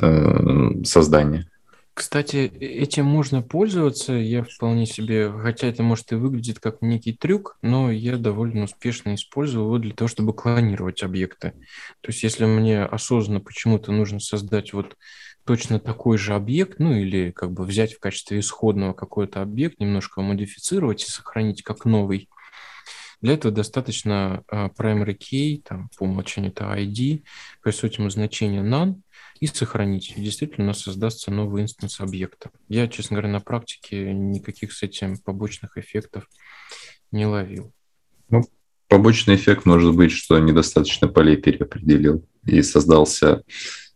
[0.00, 1.46] э, создание.
[2.00, 4.12] Кстати, этим можно пользоваться.
[4.12, 9.14] Я вполне себе, хотя это может и выглядит как некий трюк, но я довольно успешно
[9.14, 11.52] использую его для того, чтобы клонировать объекты.
[12.00, 14.96] То есть, если мне осознанно почему-то нужно создать вот
[15.44, 20.20] точно такой же объект, ну или как бы взять в качестве исходного какой-то объект, немножко
[20.20, 22.28] модифицировать и сохранить как новый,
[23.20, 27.22] для этого достаточно uh, primary key, там, по умолчанию это ID,
[27.62, 29.00] присутствует ему значение none,
[29.40, 30.12] и сохранить.
[30.16, 32.50] И действительно у нас создастся новый инстанс объекта.
[32.68, 36.28] Я, честно говоря, на практике никаких с этим побочных эффектов
[37.10, 37.72] не ловил.
[38.28, 38.42] Ну,
[38.88, 43.42] побочный эффект может быть, что недостаточно полей переопределил и создался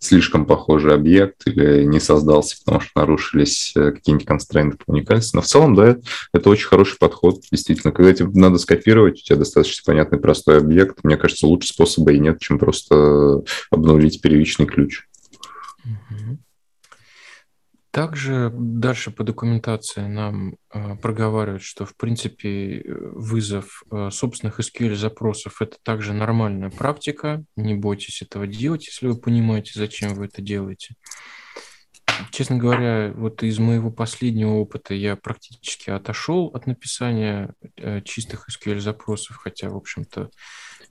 [0.04, 5.36] слишком похожий объект или не создался, потому что нарушились э, какие-нибудь констрейнты по уникальности.
[5.36, 5.96] Но в целом, да,
[6.32, 7.92] это очень хороший подход, действительно.
[7.92, 12.18] Когда тебе надо скопировать, у тебя достаточно понятный простой объект, мне кажется, лучше способа и
[12.18, 15.04] нет, чем просто обновить первичный ключ.
[17.94, 25.76] Также дальше по документации нам э, проговаривают, что в принципе вызов э, собственных SQL-запросов это
[25.80, 27.44] также нормальная практика.
[27.54, 30.96] Не бойтесь этого делать, если вы понимаете, зачем вы это делаете.
[32.32, 39.36] Честно говоря, вот из моего последнего опыта я практически отошел от написания э, чистых SQL-запросов,
[39.36, 40.30] хотя, в общем-то,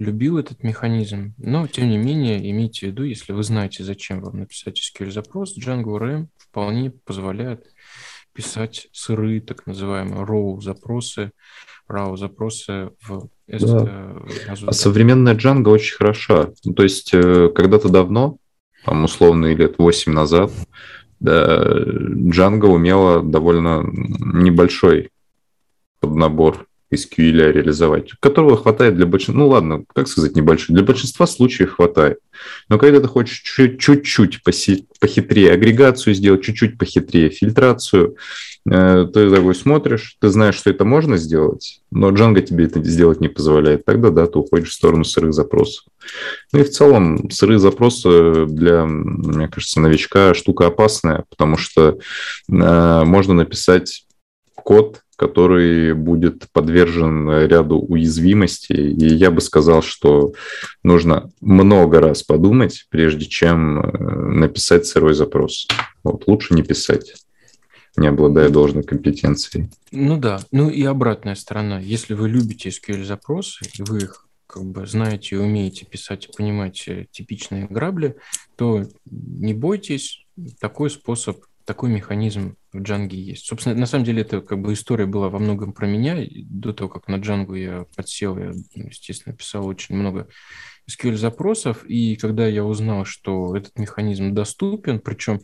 [0.04, 4.40] любил этот механизм, но, тем не менее, имейте в виду, если вы знаете, зачем вам
[4.40, 7.66] написать SQL-запрос, Django RM вполне позволяет
[8.34, 11.32] писать сырые, так называемые RAW-запросы,
[11.90, 14.16] RAW-запросы в да.
[14.66, 16.50] А современная Django очень хороша.
[16.64, 18.38] Ну, то есть, э, когда-то давно,
[18.86, 20.52] там, условно, лет 8 назад,
[21.20, 25.12] да, Django умела довольно небольшой
[26.00, 31.76] поднабор SQL реализовать, которого хватает для большинства, ну ладно, как сказать небольшой, для большинства случаев
[31.76, 32.20] хватает.
[32.70, 38.16] Но когда ты хочешь чуть-чуть похитрее агрегацию сделать, чуть-чуть похитрее фильтрацию,
[38.70, 43.22] э, ты такой смотришь, ты знаешь, что это можно сделать, но Django тебе это сделать
[43.22, 43.86] не позволяет.
[43.86, 45.86] Тогда, да, ты уходишь в сторону сырых запросов.
[46.52, 51.98] Ну и в целом сырые запросы для, мне кажется, новичка штука опасная, потому что
[52.50, 54.06] э, можно написать
[54.56, 58.92] код, который будет подвержен ряду уязвимостей.
[58.92, 60.34] И я бы сказал, что
[60.84, 65.68] нужно много раз подумать, прежде чем э, написать сырой запрос.
[66.04, 67.16] Вот, лучше не писать
[67.96, 69.70] не обладая должной компетенцией.
[69.92, 71.80] Ну да, ну и обратная сторона.
[71.80, 77.06] Если вы любите SQL-запросы, и вы их как бы знаете и умеете писать и понимаете
[77.12, 78.16] типичные грабли,
[78.56, 80.26] то не бойтесь,
[80.60, 83.46] такой способ такой механизм в Django есть.
[83.46, 86.18] Собственно, на самом деле, это как бы история была во многом про меня.
[86.46, 90.28] До того, как на Django я подсел, я, естественно, писал очень много
[90.90, 95.40] SQL-запросов, и когда я узнал, что этот механизм доступен, причем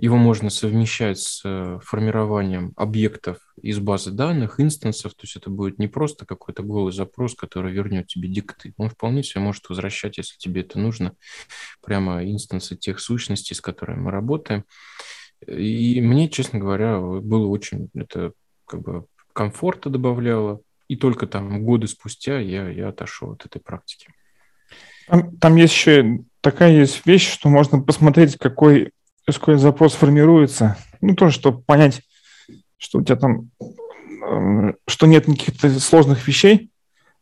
[0.00, 5.78] его можно совмещать с э, формированием объектов из базы данных, инстансов, то есть это будет
[5.78, 8.72] не просто какой-то голый запрос, который вернет тебе дикты.
[8.78, 11.12] Он вполне себе может возвращать, если тебе это нужно,
[11.82, 14.64] прямо инстансы тех сущностей, с которыми мы работаем.
[15.46, 18.32] И мне, честно говоря, было очень это
[18.66, 20.60] как бы комфорта добавляло.
[20.88, 24.08] И только там годы спустя я, я отошел от этой практики.
[25.06, 28.92] Там, там есть еще такая есть вещь, что можно посмотреть, какой
[29.28, 30.76] SQL запрос формируется.
[31.00, 32.02] Ну, тоже, чтобы понять,
[32.76, 33.50] что у тебя там,
[34.24, 36.70] эм, что нет никаких сложных вещей.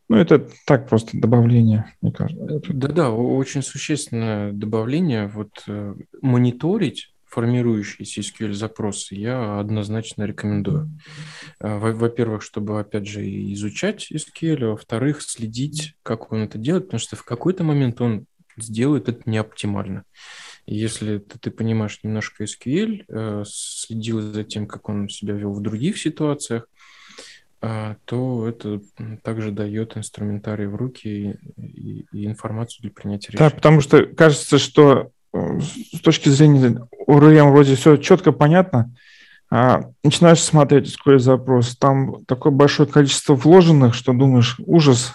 [0.08, 2.60] Ну, это так просто добавление, мне кажется.
[2.72, 5.26] Да-да, очень существенное добавление.
[5.28, 10.90] Вот э, мониторить формирующиеся SQL-запросы я однозначно рекомендую.
[11.60, 17.00] Э, во-первых, чтобы, опять же, изучать SQL, а во-вторых, следить, как он это делает, потому
[17.00, 20.04] что в какой-то момент он сделает это неоптимально.
[20.66, 25.62] Если ты, ты понимаешь немножко SQL, э, следил за тем, как он себя вел в
[25.62, 26.66] других ситуациях,
[27.60, 28.80] а, то это
[29.24, 33.50] также дает инструментарий в руки и, и, и информацию для принятия решений.
[33.50, 38.94] Да, потому что кажется, что э, с точки зрения ОРМ вроде все четко понятно,
[39.50, 45.14] а начинаешь смотреть SQL запрос, там такое большое количество вложенных, что думаешь, ужас,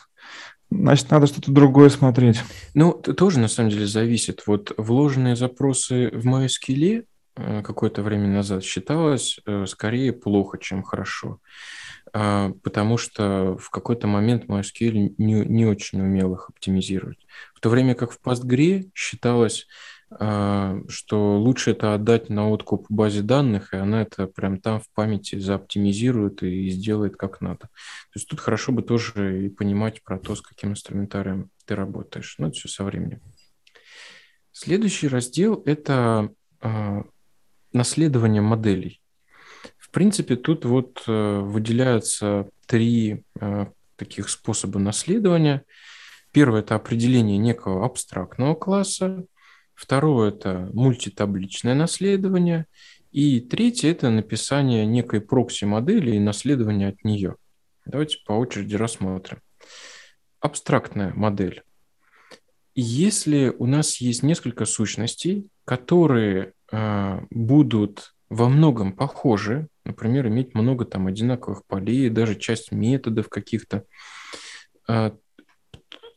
[0.71, 2.41] значит, надо что-то другое смотреть.
[2.73, 4.43] Ну, это тоже на самом деле зависит.
[4.47, 7.05] Вот вложенные запросы в MySQL
[7.35, 11.39] э, какое-то время назад считалось э, скорее плохо, чем хорошо.
[12.15, 17.19] А, потому что в какой-то момент MySQL не, не очень умел их оптимизировать.
[17.55, 19.67] В то время как в PostgRE считалось
[20.17, 25.39] что лучше это отдать на откуп базе данных, и она это прям там в памяти
[25.39, 27.59] заоптимизирует и сделает как надо.
[27.59, 32.35] То есть тут хорошо бы тоже и понимать про то, с каким инструментарием ты работаешь.
[32.37, 33.21] Но это все со временем.
[34.51, 36.29] Следующий раздел– это
[36.61, 37.03] э,
[37.73, 39.01] наследование моделей.
[39.77, 45.63] В принципе, тут вот э, выделяются три э, таких способа наследования.
[46.31, 49.25] Первое– это определение некого абстрактного класса,
[49.75, 52.65] Второе– это мультитабличное наследование.
[53.11, 57.35] И третье– это написание некой прокси-модели и наследование от нее.
[57.85, 59.39] Давайте по очереди рассмотрим.
[60.39, 61.63] Абстрактная модель.
[62.75, 70.85] Если у нас есть несколько сущностей, которые э, будут во многом похожи, например, иметь много
[70.85, 73.83] там одинаковых полей, даже часть методов каких-то,
[74.87, 75.11] э,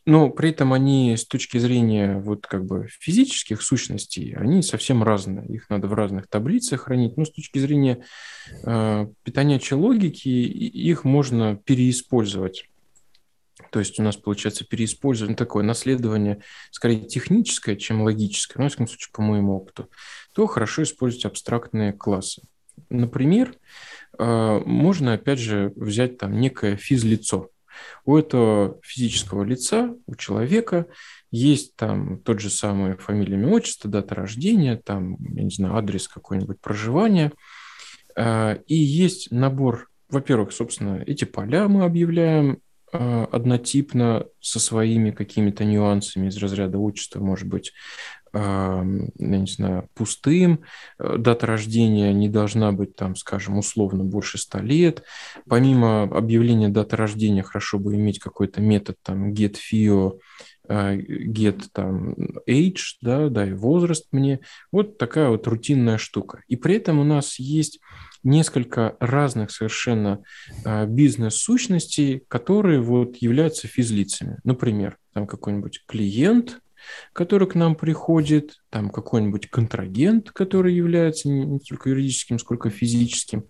[0.07, 5.45] но при этом они с точки зрения вот как бы физических сущностей, они совсем разные.
[5.49, 7.17] Их надо в разных таблицах хранить.
[7.17, 8.05] Но с точки зрения
[8.63, 12.69] э, питания логики их можно переиспользовать.
[13.69, 16.41] То есть у нас получается переиспользование такое наследование
[16.71, 19.89] скорее техническое, чем логическое, ну, в всяком случае, по моему опыту,
[20.31, 22.43] то хорошо использовать абстрактные классы.
[22.89, 23.53] Например,
[24.17, 27.49] э, можно, опять же, взять там некое физлицо.
[28.05, 30.87] У этого физического лица, у человека
[31.31, 36.07] есть там тот же самый фамилия, имя, отчество, дата рождения, там, я не знаю, адрес
[36.07, 37.31] какой-нибудь проживания.
[38.15, 42.59] А, и есть набор, во-первых, собственно, эти поля мы объявляем
[42.93, 47.73] а, однотипно со своими какими-то нюансами из разряда отчества, может быть,
[48.37, 50.61] я не знаю, пустым,
[50.99, 55.03] э, дата рождения не должна быть там, скажем, условно больше 100 лет.
[55.47, 60.19] Помимо объявления даты рождения, хорошо бы иметь какой-то метод там getFio,
[60.67, 62.15] э, get там
[62.47, 64.39] age, да, да, и возраст мне.
[64.71, 66.43] Вот такая вот рутинная штука.
[66.47, 67.79] И при этом у нас есть
[68.23, 70.21] несколько разных совершенно
[70.65, 74.39] э, бизнес-сущностей, которые вот являются физлицами.
[74.43, 76.59] Например, там какой-нибудь клиент,
[77.13, 83.45] который к нам приходит, там какой-нибудь контрагент, который является не только юридическим, сколько физическим,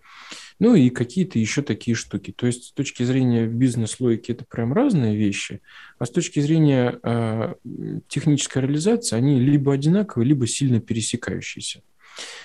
[0.58, 2.32] ну и какие-то еще такие штуки.
[2.32, 5.60] То есть с точки зрения бизнес-логики это прям разные вещи,
[5.98, 7.54] а с точки зрения э,
[8.08, 11.82] технической реализации они либо одинаковые, либо сильно пересекающиеся.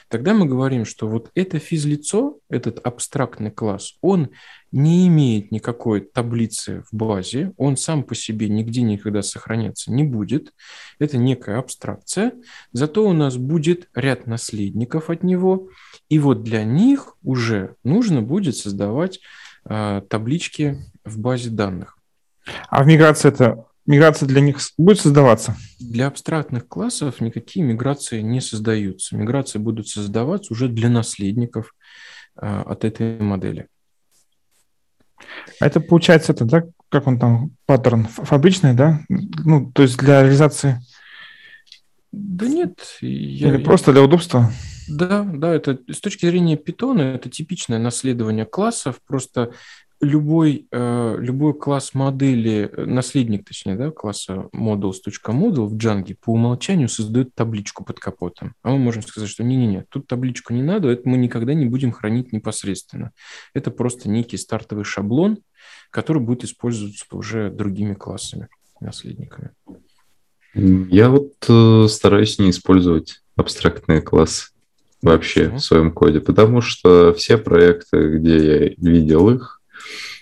[0.07, 4.29] Тогда мы говорим, что вот это физлицо, этот абстрактный класс, он
[4.71, 10.53] не имеет никакой таблицы в базе, он сам по себе нигде никогда сохраняться не будет.
[10.99, 12.33] Это некая абстракция.
[12.71, 15.69] Зато у нас будет ряд наследников от него.
[16.09, 19.19] И вот для них уже нужно будет создавать
[19.69, 21.97] э, таблички в базе данных.
[22.69, 25.55] А в миграции это миграция для них будет создаваться?
[25.79, 29.15] Для абстрактных классов никакие миграции не создаются.
[29.15, 31.73] Миграции будут создаваться уже для наследников
[32.35, 33.67] а, от этой модели.
[35.59, 39.01] А это получается, это, да, как он там, паттерн фабричный, да?
[39.09, 40.81] Ну, то есть для реализации...
[42.11, 42.97] Да нет.
[43.01, 44.51] Я, Или просто для удобства?
[44.87, 49.53] Да, да, это с точки зрения питона это типичное наследование классов, просто
[50.03, 56.89] любой, э, любой класс модели, э, наследник, точнее, да, класса models.model в Django по умолчанию
[56.89, 58.55] создает табличку под капотом.
[58.63, 61.91] А мы можем сказать, что не-не-не, тут табличку не надо, это мы никогда не будем
[61.91, 63.11] хранить непосредственно.
[63.53, 65.39] Это просто некий стартовый шаблон,
[65.89, 68.49] который будет использоваться уже другими классами,
[68.79, 69.51] наследниками.
[70.53, 74.51] Я вот э, стараюсь не использовать абстрактные классы
[75.01, 75.57] вообще Почему?
[75.57, 79.61] в своем коде, потому что все проекты, где я видел их,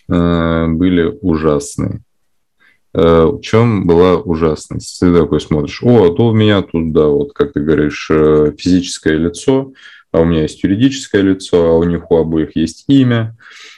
[0.08, 2.02] были ужасные.
[2.94, 5.00] Э, в чем была ужасность?
[5.00, 8.54] Ты такой смотришь, о, а то у меня тут, да, вот как ты говоришь, э,
[8.58, 9.74] физическое лицо,
[10.12, 13.38] а у меня есть юридическое лицо, а у них у обоих есть имя,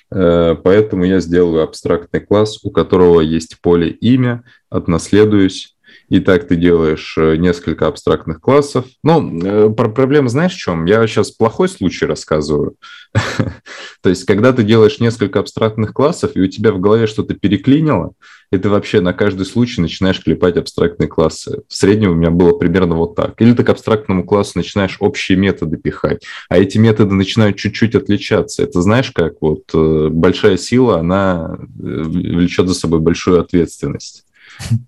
[0.09, 5.72] поэтому я сделаю абстрактный класс, у которого есть поле имя, отнаследуюсь
[6.09, 8.85] и так ты делаешь э, несколько абстрактных классов.
[9.03, 10.85] Ну, э, проблема знаешь в чем?
[10.85, 12.75] Я сейчас плохой случай рассказываю.
[14.01, 18.13] То есть, когда ты делаешь несколько абстрактных классов, и у тебя в голове что-то переклинило,
[18.51, 21.63] и ты вообще на каждый случай начинаешь клепать абстрактные классы.
[21.67, 23.41] В среднем у меня было примерно вот так.
[23.41, 28.61] Или ты к абстрактному классу начинаешь общие методы пихать, а эти методы начинают чуть-чуть отличаться.
[28.61, 34.25] Это знаешь, как вот э, большая сила, она влечет за собой большую ответственность.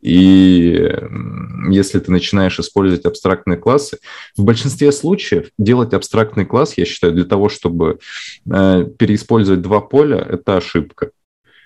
[0.01, 0.89] И
[1.69, 3.99] если ты начинаешь использовать абстрактные классы,
[4.37, 7.99] в большинстве случаев делать абстрактный класс, я считаю, для того, чтобы
[8.49, 11.11] э, переиспользовать два поля, это ошибка.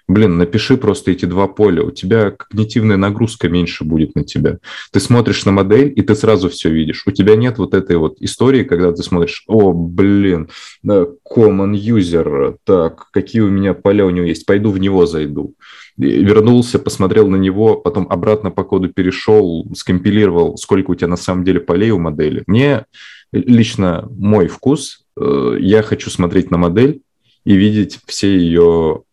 [0.10, 4.58] Блин, напиши просто эти два поля, у тебя когнитивная нагрузка меньше будет на тебя.
[4.92, 7.04] Ты смотришь на модель, и ты сразу все видишь.
[7.06, 10.50] У тебя нет вот этой вот истории, когда ты смотришь, о, блин,
[10.84, 15.54] common user, так, какие у меня поля у него есть, пойду в него зайду
[16.00, 21.44] вернулся, посмотрел на него, потом обратно по коду перешел, скомпилировал, сколько у тебя на самом
[21.44, 22.44] деле полей у модели.
[22.48, 22.86] Мне
[23.34, 27.02] лично мой вкус, э, я хочу смотреть на модель
[27.44, 29.04] и видеть все ее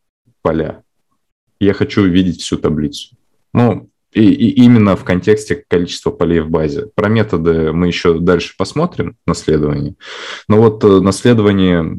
[0.43, 0.85] поля.
[1.59, 3.17] Я хочу видеть всю таблицу.
[3.53, 6.87] Ну, и, и именно в контексте количества полей в базе.
[6.95, 9.95] Про методы мы еще дальше посмотрим, наследование.
[10.49, 11.99] Но вот э, наследование,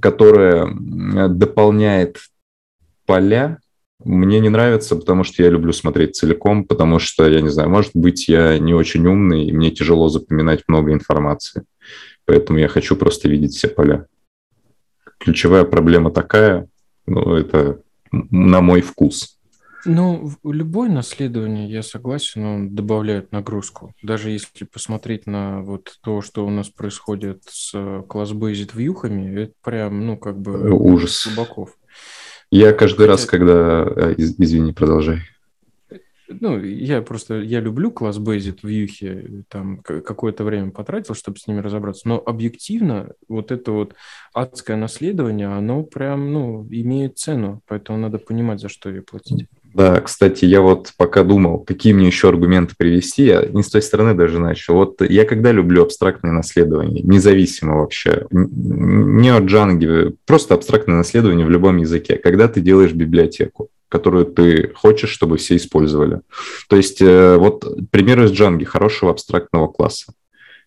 [0.00, 0.68] которое
[1.28, 2.18] дополняет
[3.06, 3.58] поля,
[4.02, 7.90] мне не нравится, потому что я люблю смотреть целиком, потому что, я не знаю, может
[7.92, 11.64] быть, я не очень умный, и мне тяжело запоминать много информации.
[12.24, 14.06] Поэтому я хочу просто видеть все поля.
[15.18, 16.66] Ключевая проблема такая,
[17.06, 17.82] ну, это
[18.12, 19.38] на мой вкус.
[19.86, 23.94] Ну, любое наследование, я согласен, он добавляет нагрузку.
[24.02, 30.06] Даже если посмотреть на вот то, что у нас происходит с класс-бейзит вьюхами, это прям,
[30.06, 30.70] ну, как бы...
[30.70, 31.26] Ужас.
[31.26, 31.70] Глубоков.
[32.50, 33.84] Я каждый раз, когда...
[33.84, 35.20] Э, извини, продолжай.
[36.38, 41.46] Ну, я просто, я люблю класс Basic в Юхе, там какое-то время потратил, чтобы с
[41.46, 43.94] ними разобраться, но объективно вот это вот
[44.32, 49.48] адское наследование, оно прям, ну, имеет цену, поэтому надо понимать, за что ее платить.
[49.74, 53.82] Да, кстати, я вот пока думал, какие мне еще аргументы привести, я не с той
[53.82, 54.74] стороны даже начал.
[54.74, 61.50] Вот я когда люблю абстрактное наследование, независимо вообще, не от Джанги, просто абстрактное наследование в
[61.50, 66.20] любом языке, когда ты делаешь библиотеку которую ты хочешь, чтобы все использовали.
[66.68, 70.14] То есть э, вот пример из Django, хорошего абстрактного класса.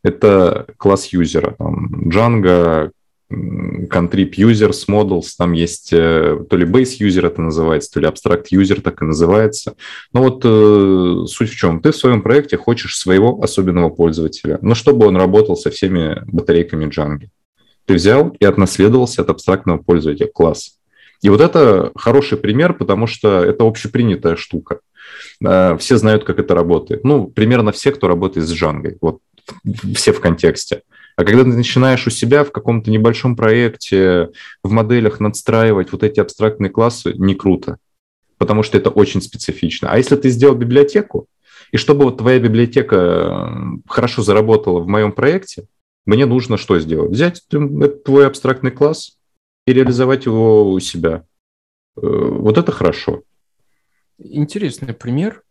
[0.03, 1.55] Это класс юзера.
[1.59, 2.91] Django,
[3.89, 8.45] contrib users models, там есть э, то ли base user это называется, то ли abstract
[8.51, 9.75] user так и называется.
[10.11, 11.81] Но вот э, суть в чем?
[11.81, 16.85] Ты в своем проекте хочешь своего особенного пользователя, но чтобы он работал со всеми батарейками
[16.85, 17.29] Django.
[17.85, 20.77] Ты взял и отнаследовался от абстрактного пользователя класс.
[21.23, 24.81] И вот это хороший пример, потому что это общепринятая штука.
[25.43, 27.03] Э, все знают, как это работает.
[27.03, 28.97] Ну, примерно все, кто работает с Django.
[29.01, 29.19] Вот
[29.95, 30.83] все в контексте.
[31.15, 34.29] А когда ты начинаешь у себя в каком-то небольшом проекте,
[34.63, 37.77] в моделях надстраивать вот эти абстрактные классы, не круто,
[38.37, 39.89] потому что это очень специфично.
[39.91, 41.27] А если ты сделал библиотеку,
[41.71, 43.47] и чтобы вот твоя библиотека э,
[43.87, 45.67] хорошо заработала в моем проекте,
[46.05, 47.11] мне нужно что сделать?
[47.11, 47.43] Взять
[48.03, 49.17] твой абстрактный класс
[49.65, 51.25] и реализовать его у себя.
[51.95, 53.23] Э, вот это хорошо.
[54.19, 55.41] Интересный пример.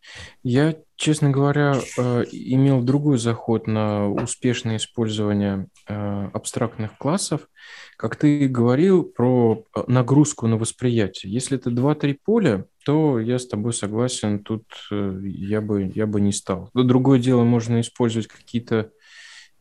[0.41, 7.49] Я, честно говоря, э, имел другой заход на успешное использование э, абстрактных классов.
[7.97, 11.31] Как ты говорил про нагрузку на восприятие.
[11.31, 16.33] Если это 2-3 поля, то я с тобой согласен, тут я бы, я бы не
[16.33, 16.69] стал.
[16.73, 18.91] Другое дело, можно использовать какие-то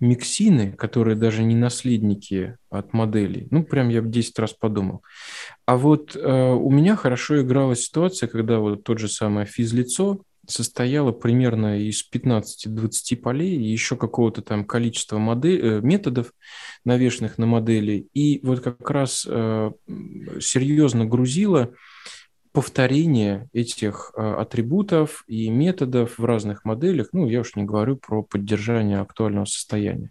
[0.03, 3.46] миксины, которые даже не наследники от моделей.
[3.53, 5.03] Ну, прям я 10 раз подумал.
[5.64, 11.12] А вот э, у меня хорошо играла ситуация, когда вот тот же самое физлицо состояло
[11.12, 16.32] примерно из 15-20 полей и еще какого-то там количества модель, э, методов,
[16.84, 18.09] навешенных на модели.
[18.12, 19.70] И вот как раз э,
[20.40, 21.74] серьезно грузило
[22.53, 28.22] повторение этих э, атрибутов и методов в разных моделях, ну, я уж не говорю про
[28.22, 30.11] поддержание актуального состояния.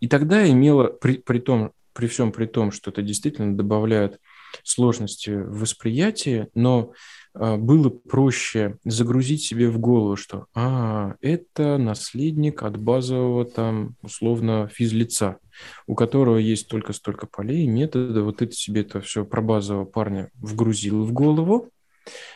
[0.00, 4.20] И тогда имело, при, при, том, при всем при том, что это действительно добавляет
[4.64, 6.92] сложности в восприятии, но
[7.34, 14.68] э, было проще загрузить себе в голову, что а, это наследник от базового там условно
[14.72, 15.38] физлица
[15.86, 20.30] у которого есть только столько полей, метода, вот это себе это все про базового парня
[20.34, 21.70] вгрузил в голову,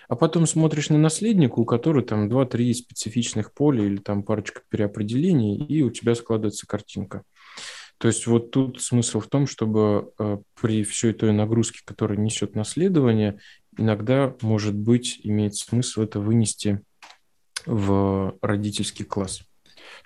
[0.09, 5.57] а потом смотришь на наследника, у которого там 2-3 специфичных поля или там парочка переопределений,
[5.57, 7.23] и у тебя складывается картинка.
[7.99, 12.57] То есть вот тут смысл в том, чтобы э, при всей той нагрузке, которая несет
[12.57, 13.39] наследование,
[13.79, 16.83] иногда, может быть, имеет смысл это вынести
[17.65, 19.43] в родительский класс.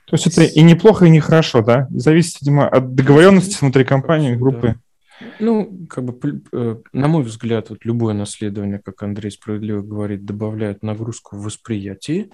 [0.07, 1.89] То есть это и неплохо, и нехорошо, да?
[1.91, 4.69] Зависит, видимо, от договоренности внутри компании, группы.
[4.69, 4.77] Да.
[5.41, 10.83] Ну, как бы, э, на мой взгляд, вот любое наследование, как Андрей справедливо говорит, добавляет
[10.83, 12.31] нагрузку в восприятии.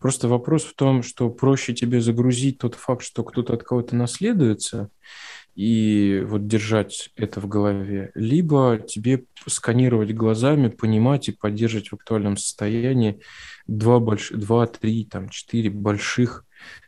[0.00, 4.90] Просто вопрос в том, что проще тебе загрузить тот факт, что кто-то от кого-то наследуется,
[5.54, 12.36] и вот держать это в голове, либо тебе сканировать глазами, понимать и поддерживать в актуальном
[12.36, 13.20] состоянии
[13.68, 14.30] два, больш...
[14.30, 16.43] два три, там, четыре больших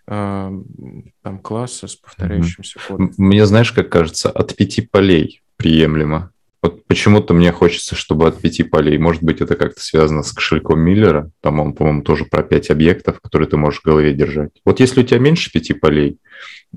[0.06, 3.12] там класса с повторяющимся кодом.
[3.16, 6.30] Мне, знаешь, как кажется, от пяти полей приемлемо.
[6.62, 8.98] Вот почему-то мне хочется, чтобы от пяти полей.
[8.98, 11.30] Может быть, это как-то связано с кошельком Миллера.
[11.40, 14.50] Там он, по-моему, тоже про пять объектов, которые ты можешь в голове держать.
[14.64, 16.18] Вот если у тебя меньше пяти полей,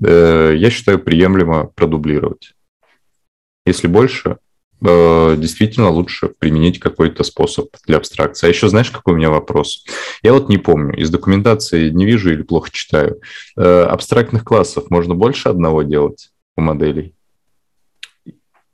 [0.00, 2.54] э, я считаю приемлемо продублировать.
[3.66, 4.38] Если больше,
[4.80, 8.46] действительно лучше применить какой-то способ для абстракции.
[8.46, 9.84] А еще знаешь, какой у меня вопрос?
[10.22, 13.20] Я вот не помню, из документации не вижу или плохо читаю.
[13.56, 17.14] Э, абстрактных классов можно больше одного делать у моделей?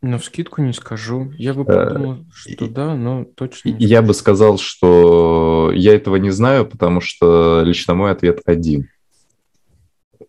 [0.02, 1.32] На скидку не скажу.
[1.36, 3.70] Я бы э, подумал, что да, но точно.
[3.78, 8.88] Я бы сказал, что я этого не знаю, потому что лично мой ответ один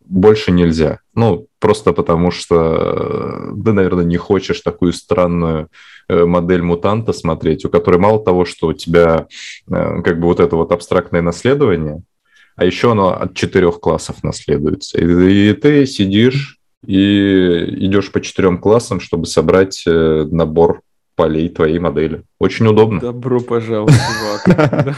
[0.06, 1.00] больше нельзя.
[1.14, 5.70] Ну, просто потому что ты, наверное, не хочешь такую странную
[6.08, 9.28] э, модель мутанта смотреть, у которой мало того, что у тебя
[9.70, 12.02] э, как бы вот это вот абстрактное наследование,
[12.56, 14.98] а еще оно от четырех классов наследуется.
[15.00, 20.82] И, и ты сидишь и идешь по четырем классам, чтобы собрать э, набор
[21.16, 22.24] полей твоей модели.
[22.40, 23.00] Очень удобно.
[23.00, 23.96] Добро пожаловать,
[24.46, 24.98] чувак.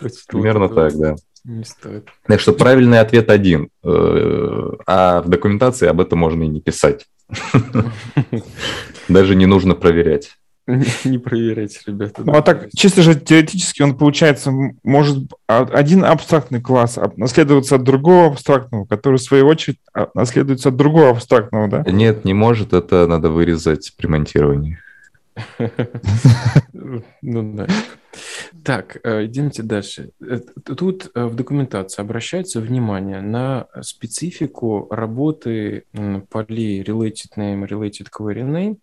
[0.28, 1.16] Примерно так, да.
[1.44, 2.08] Не стоит.
[2.26, 3.70] Так что правильный ответ один.
[3.82, 7.06] Э, а в документации об этом можно и не писать.
[9.08, 10.36] Даже не нужно проверять.
[10.66, 12.22] Не проверять, ребята.
[12.24, 14.52] Ну, а так, чисто же теоретически он, получается,
[14.84, 20.76] может один абстрактный класс наследоваться от другого абстрактного, который, в свою очередь, а, наследуется от
[20.76, 21.84] другого абстрактного, да?
[21.90, 24.78] Нет, не может, это надо вырезать при монтировании.
[27.22, 27.66] Ну да.
[28.64, 30.10] Так, э, идемте дальше.
[30.20, 35.84] Э, тут э, в документации обращается внимание на специфику работы
[36.28, 38.78] полей related name, related query name.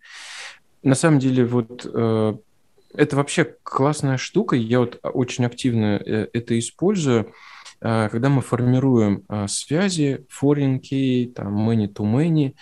[0.82, 4.56] На самом деле, вот это вообще классная штука.
[4.56, 7.32] Я вот очень активно это использую,
[7.80, 12.54] когда мы формируем связи, foreign key, там, many-to-many.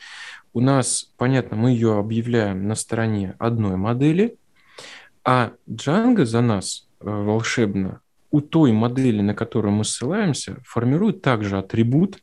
[0.54, 4.38] У нас, понятно, мы ее объявляем на стороне одной модели,
[5.22, 8.00] а Django за нас волшебно
[8.30, 12.18] у той модели, на которую мы ссылаемся, формирует также атрибут,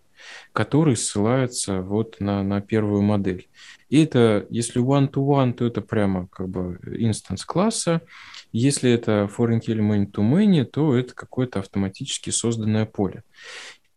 [0.51, 3.47] который ссылается вот на, на первую модель.
[3.89, 8.01] И это, если one-to-one, то это прямо как бы инстанс класса.
[8.51, 13.23] Если это foreign key element to many, то это какое-то автоматически созданное поле.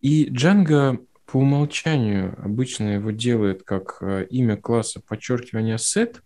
[0.01, 6.17] И Django по умолчанию обычно его делает как э, имя класса подчеркивания set,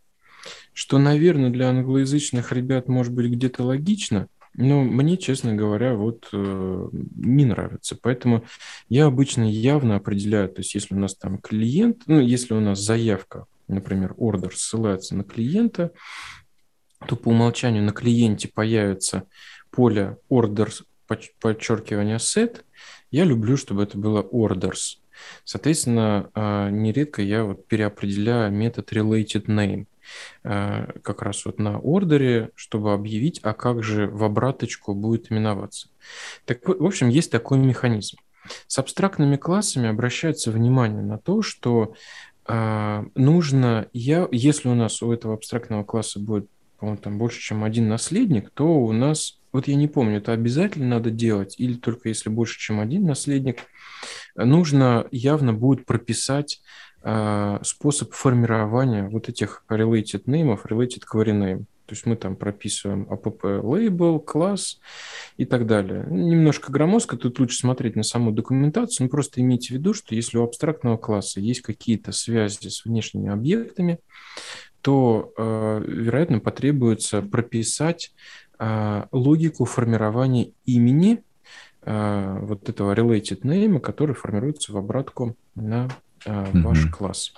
[0.72, 6.88] что, наверное, для англоязычных ребят может быть где-то логично, но мне, честно говоря, вот э,
[6.92, 7.96] не нравится.
[8.00, 8.44] Поэтому
[8.88, 12.80] я обычно явно определяю, то есть если у нас там клиент, ну, если у нас
[12.80, 15.92] заявка, например, ордер ссылается на клиента,
[17.06, 19.24] то по умолчанию на клиенте появится
[19.70, 20.82] поле orders
[21.40, 22.62] подчеркивание set.
[23.10, 24.98] Я люблю, чтобы это было orders.
[25.44, 29.86] Соответственно, э, нередко я вот переопределяю метод related name.
[30.42, 35.88] Э, как раз вот на ордере, чтобы объявить, а как же в обраточку будет именоваться.
[36.46, 38.16] Так, в общем, есть такой механизм.
[38.66, 41.94] С абстрактными классами обращается внимание на то, что
[42.48, 46.48] э, нужно, я, если у нас у этого абстрактного класса будет,
[46.78, 50.88] по-моему, там больше, чем один наследник, то у нас, вот я не помню, это обязательно
[50.88, 53.58] надо делать или только если больше, чем один наследник,
[54.34, 56.62] нужно явно будет прописать
[57.62, 61.64] способ формирования вот этих related name, related query name.
[61.90, 64.78] То есть мы там прописываем app label, класс
[65.36, 66.06] и так далее.
[66.08, 70.38] Немножко громоздко, тут лучше смотреть на саму документацию, но просто имейте в виду, что если
[70.38, 73.98] у абстрактного класса есть какие-то связи с внешними объектами,
[74.82, 78.14] то, э, вероятно, потребуется прописать
[78.60, 81.24] э, логику формирования имени
[81.82, 85.88] э, вот этого related name, который формируется в обратку на
[86.24, 86.90] э, ваш mm-hmm.
[86.90, 87.32] класс.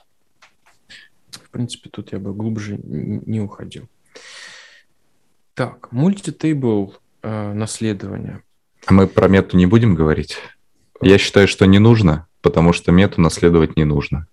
[1.30, 3.88] В принципе, тут я бы глубже не уходил.
[5.54, 8.42] Так, мультитейбл э, наследование.
[8.86, 10.38] А мы про мету не будем говорить?
[11.00, 14.26] Я считаю, что не нужно, потому что мету наследовать не нужно.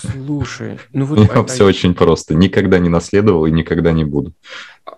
[0.00, 1.30] Слушай, ну вот...
[1.30, 1.66] А, все а...
[1.66, 2.34] очень просто.
[2.34, 4.32] Никогда не наследовал и никогда не буду.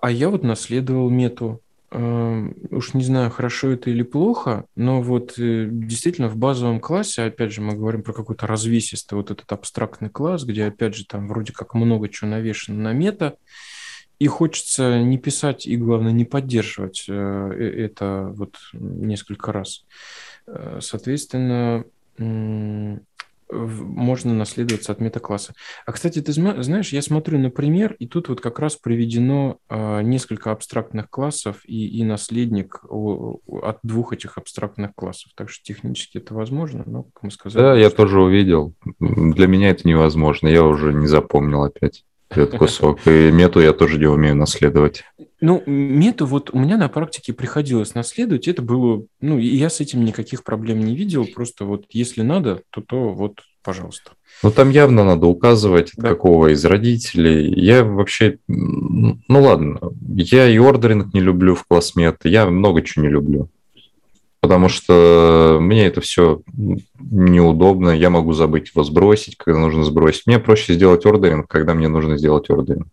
[0.00, 1.60] А я вот наследовал мету
[1.90, 7.52] уж не знаю, хорошо это или плохо, но вот э, действительно в базовом классе, опять
[7.52, 11.52] же, мы говорим про какой-то развесистый вот этот абстрактный класс, где, опять же, там вроде
[11.52, 13.36] как много чего навешено на мета,
[14.18, 19.84] и хочется не писать и, главное, не поддерживать э, э это вот несколько раз.
[20.80, 21.84] Соответственно,
[23.50, 25.54] можно наследоваться от метакласса.
[25.84, 30.02] А, кстати, ты знаешь, я смотрю на пример, и тут вот как раз приведено э,
[30.02, 35.32] несколько абстрактных классов и, и наследник от двух этих абстрактных классов.
[35.36, 37.62] Так что технически это возможно, но, как мы сказали...
[37.62, 38.74] Да, я тоже увидел.
[38.98, 43.06] Для меня это невозможно, я уже не запомнил опять этот кусок.
[43.06, 45.04] И мету я тоже не умею наследовать.
[45.40, 48.48] Ну, мету вот у меня на практике приходилось наследовать.
[48.48, 49.04] Это было...
[49.20, 51.26] Ну, я с этим никаких проблем не видел.
[51.26, 54.12] Просто вот если надо, то то вот, пожалуйста.
[54.42, 56.08] Ну, там явно надо указывать, да.
[56.08, 57.52] какого из родителей.
[57.52, 58.38] Я вообще...
[58.48, 59.80] Ну, ладно.
[60.08, 62.20] Я и ордеринг не люблю в классмет.
[62.24, 63.50] Я много чего не люблю
[64.46, 66.42] потому что мне это все
[67.00, 70.26] неудобно, я могу забыть его сбросить, когда нужно сбросить.
[70.26, 72.86] Мне проще сделать ордеринг, когда мне нужно сделать ордеринг.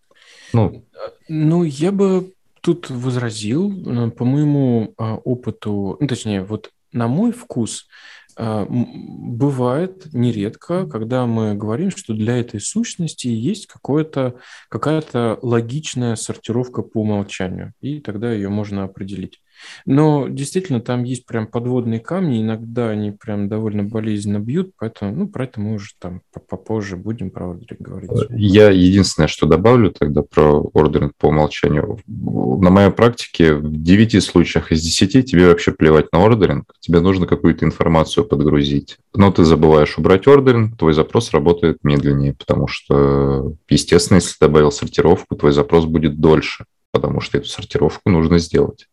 [0.52, 0.84] Ну,
[1.28, 7.34] ну я бы тут возразил, э, по моему а, опыту, ну, точнее, вот на мой
[7.34, 7.88] вкус,
[8.36, 14.36] а, бывает нередко, когда мы говорим, что для этой сущности есть какое-то,
[14.70, 19.42] какая-то логичная сортировка по умолчанию, и тогда ее можно определить.
[19.86, 25.28] Но действительно там есть прям подводные камни, иногда они прям довольно болезненно бьют, поэтому, ну,
[25.28, 28.12] про это мы уже там попозже будем про ордеринг говорить.
[28.30, 32.00] Я единственное, что добавлю тогда про ордеринг по умолчанию.
[32.08, 37.28] На моей практике в 9 случаях из 10 тебе вообще плевать на ордеринг, тебе нужно
[37.28, 38.98] какую-то информацию подгрузить.
[39.16, 45.36] Но ты забываешь убрать ордеринг, твой запрос работает медленнее, потому что, естественно, если добавил сортировку,
[45.36, 48.88] твой запрос будет дольше, потому что эту сортировку нужно сделать.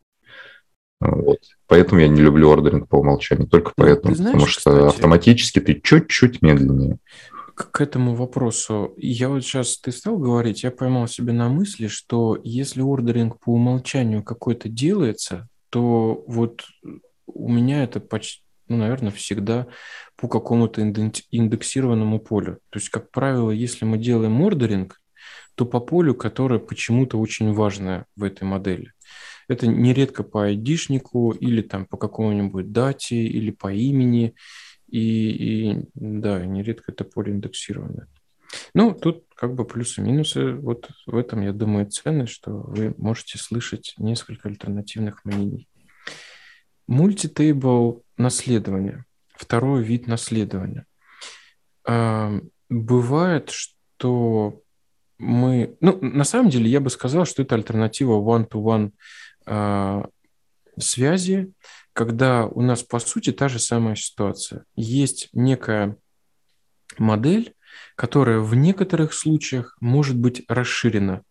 [1.01, 1.39] Вот.
[1.67, 5.61] Поэтому я не люблю ордеринг по умолчанию, только ну, поэтому, знаешь, потому что кстати, автоматически
[5.61, 6.99] ты чуть-чуть медленнее.
[7.55, 12.39] К этому вопросу, я вот сейчас, ты стал говорить, я поймал себе на мысли, что
[12.43, 16.65] если ордеринг по умолчанию какой-то делается, то вот
[17.27, 19.67] у меня это почти, ну, наверное, всегда
[20.17, 22.59] по какому-то индексированному полю.
[22.71, 25.01] То есть, как правило, если мы делаем ордеринг,
[25.55, 28.93] то по полю, которое почему-то очень важное в этой модели.
[29.51, 34.37] Это нередко по айдишнику или там по какому-нибудь дате или по имени.
[34.89, 38.07] И, и да, нередко это поле индексированное.
[38.75, 40.53] Ну, тут как бы плюсы и минусы.
[40.55, 45.67] Вот в этом, я думаю, ценность, что вы можете слышать несколько альтернативных мнений.
[46.87, 49.05] Мультитейбл наследование.
[49.35, 50.87] Второй вид наследования.
[51.85, 54.63] А, бывает, что
[55.19, 55.77] мы...
[55.81, 58.93] Ну, на самом деле, я бы сказал, что это альтернатива one-to-one
[60.79, 61.53] связи,
[61.93, 64.65] когда у нас, по сути, та же самая ситуация.
[64.77, 65.97] Есть некая
[66.99, 67.55] модель,
[67.97, 71.23] которая в некоторых случаях может быть расширена.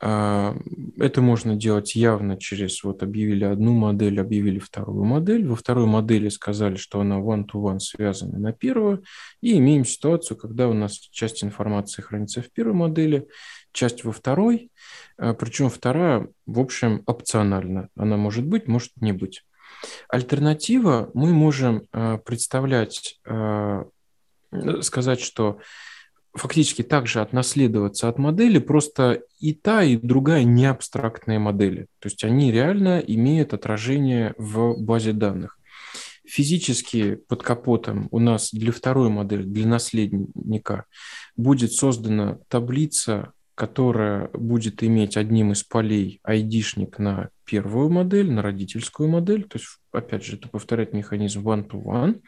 [0.00, 0.56] А,
[0.98, 5.46] это можно делать явно через, вот объявили одну модель, объявили вторую модель.
[5.46, 9.04] Во второй модели сказали, что она one-to-one связана на первую.
[9.40, 13.26] И имеем ситуацию, когда у нас часть информации хранится в первой модели,
[13.74, 14.70] часть во второй,
[15.18, 17.88] а, причем вторая, в общем, опциональна.
[17.96, 19.44] Она может быть, может не быть.
[20.08, 23.84] Альтернатива, мы можем а, представлять, а,
[24.80, 25.58] сказать, что
[26.32, 31.86] фактически также отнаследоваться от модели, просто и та, и другая не абстрактные модели.
[32.00, 35.58] То есть они реально имеют отражение в базе данных.
[36.26, 40.86] Физически под капотом у нас для второй модели, для наследника,
[41.36, 49.08] будет создана таблица которая будет иметь одним из полей айдишник на первую модель, на родительскую
[49.08, 52.20] модель, то есть, опять же, это повторяет механизм one-to-one,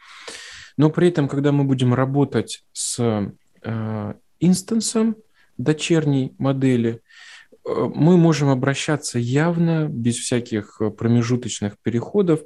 [0.77, 3.31] но при этом, когда мы будем работать с
[3.63, 5.17] э, инстансом
[5.57, 7.01] дочерней модели,
[7.65, 12.41] э, мы можем обращаться явно, без всяких промежуточных переходов,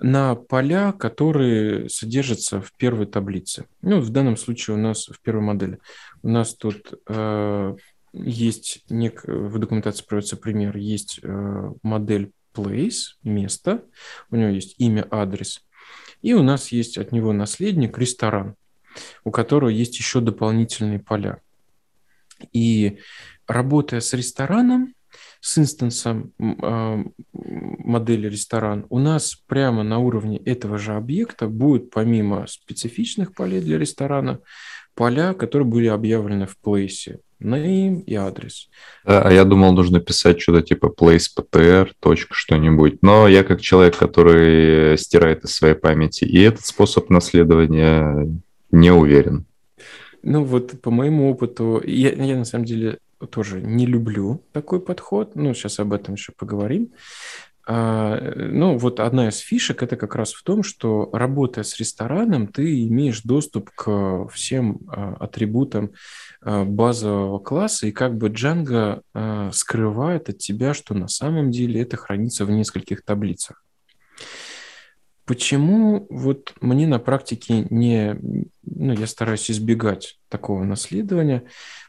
[0.00, 3.66] на поля, которые содержатся в первой таблице.
[3.80, 5.78] Ну, в данном случае у нас в первой модели.
[6.22, 7.76] У нас тут э,
[8.14, 9.24] есть нек...
[9.24, 13.84] в документации приводится пример, есть э, модель place, место,
[14.30, 15.66] у него есть имя, адрес,
[16.22, 18.54] и у нас есть от него наследник, ресторан,
[19.24, 21.40] у которого есть еще дополнительные поля.
[22.52, 22.98] И
[23.46, 24.94] работая с рестораном,
[25.40, 32.46] с инстансом э, модели ресторан, у нас прямо на уровне этого же объекта будет помимо
[32.46, 34.40] специфичных полей для ресторана,
[34.94, 38.68] поля, которые были объявлены в place, name и адрес.
[39.04, 43.02] Да, а я думал, нужно писать что-то типа place ptr, точка, что-нибудь.
[43.02, 48.28] Но я как человек, который стирает из своей памяти и этот способ наследования,
[48.70, 49.46] не уверен.
[50.22, 52.98] Ну вот по моему опыту, я, я на самом деле
[53.30, 55.34] тоже не люблю такой подход.
[55.34, 56.92] Ну, сейчас об этом еще поговорим.
[57.66, 62.48] А, ну, вот одна из фишек это как раз в том, что работая с рестораном,
[62.48, 65.92] ты имеешь доступ к всем а, атрибутам
[66.42, 69.02] а, базового класса, и как бы Django
[69.52, 73.62] скрывает от тебя, что на самом деле это хранится в нескольких таблицах.
[75.24, 78.14] Почему вот мне на практике не,
[78.62, 81.44] ну, я стараюсь избегать такого наследования,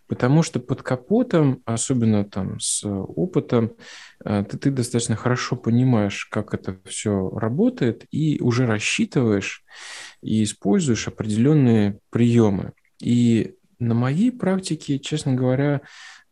[0.07, 3.73] Потому что под капотом, особенно там с опытом,
[4.23, 9.63] э, ты, ты достаточно хорошо понимаешь, как это все работает, и уже рассчитываешь
[10.21, 12.73] и используешь определенные приемы.
[13.01, 15.81] И на моей практике, честно говоря,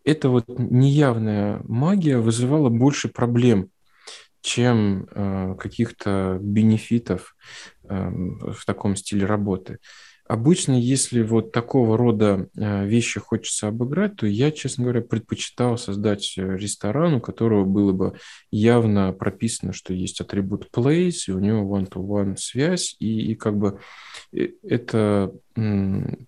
[0.04, 3.70] эта вот неявная магия вызывала больше проблем,
[4.42, 7.36] чем э, каких-то бенефитов
[7.84, 9.80] э, в таком стиле работы.
[10.26, 16.36] Обычно, если вот такого рода э, вещи хочется обыграть, то я, честно говоря, предпочитал создать
[16.38, 18.18] э, ресторан, у которого было бы
[18.50, 23.80] явно прописано, что есть атрибут place, и у него one-to-one связь, и, и как бы
[24.32, 25.34] э, это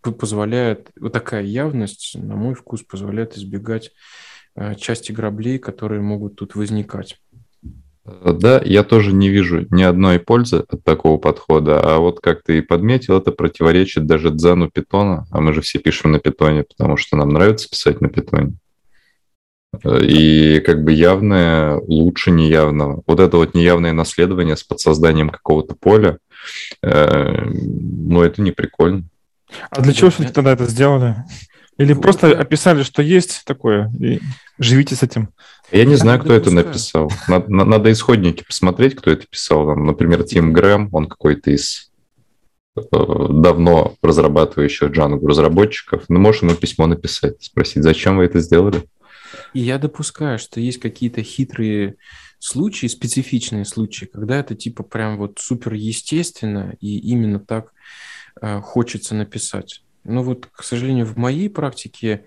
[0.02, 3.92] позволяет, вот такая явность, на мой вкус, позволяет избегать
[4.78, 7.20] части граблей, которые могут тут возникать.
[8.06, 12.60] Да, я тоже не вижу ни одной пользы от такого подхода, а вот как ты
[12.60, 16.98] и подметил, это противоречит даже дзену питона, а мы же все пишем на питоне, потому
[16.98, 18.54] что нам нравится писать на питоне.
[19.84, 23.02] И как бы явное лучше неявного.
[23.08, 26.20] Вот это вот неявное наследование с подсозданием какого-то поля,
[26.84, 29.04] э, ну это не прикольно.
[29.72, 31.16] А для чего все-таки тогда это сделали?
[31.78, 34.22] Или вот, просто описали, что есть такое, и
[34.58, 35.30] живите с этим?
[35.72, 37.12] Я не знаю, кто это написал.
[37.28, 39.76] Надо, надо исходники посмотреть, кто это писал.
[39.76, 41.92] Например, Тим Грэм, он какой-то из
[42.78, 46.04] э, давно разрабатывающих Django разработчиков.
[46.08, 48.84] Ну, можешь ему письмо написать, спросить, зачем вы это сделали?
[49.54, 51.96] И я допускаю, что есть какие-то хитрые
[52.40, 57.74] случаи, специфичные случаи, когда это типа прям вот супер естественно и именно так
[58.40, 59.82] э, хочется написать.
[60.06, 62.26] Но вот, к сожалению, в моей практике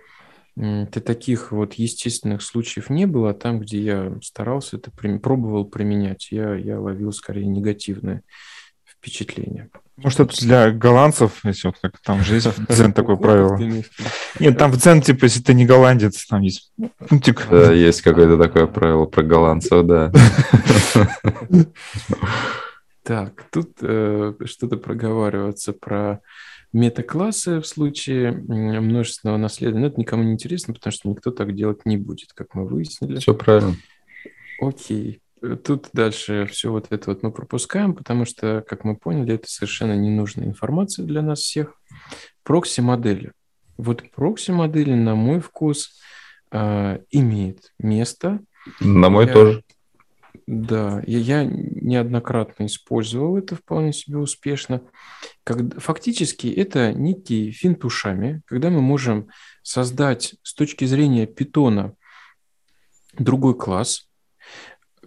[0.57, 6.29] ты таких вот естественных случаев не было, а там, где я старался это пробовал применять,
[6.33, 8.23] я, я ловил скорее негативное
[8.85, 9.71] впечатление.
[9.97, 13.57] Может, это для голландцев, если вот как там же есть дзен такое правило.
[14.39, 16.73] Нет, там в дзен, типа, если ты не голландец, там есть
[17.09, 17.47] пунктик.
[17.49, 20.13] Да, есть какое-то такое правило про голландцев, да.
[23.03, 26.21] Так, тут э, что-то проговариваться про
[26.73, 29.79] метаклассы в случае множественного наследия.
[29.79, 33.19] Но это никому не интересно, потому что никто так делать не будет, как мы выяснили.
[33.19, 33.77] Все правильно.
[34.61, 35.21] Окей.
[35.65, 39.97] Тут дальше все вот это вот мы пропускаем, потому что, как мы поняли, это совершенно
[39.97, 41.75] ненужная информация для нас всех.
[42.43, 43.33] Прокси-модели.
[43.77, 46.01] Вот прокси-модели, на мой вкус,
[46.51, 48.41] э, имеет место.
[48.81, 49.33] На мой Я...
[49.33, 49.63] тоже.
[50.47, 54.83] Да, я, я неоднократно использовал это вполне себе успешно.
[55.45, 59.29] Как, фактически это некие финт ушами, когда мы можем
[59.63, 61.95] создать с точки зрения питона
[63.19, 64.09] другой класс,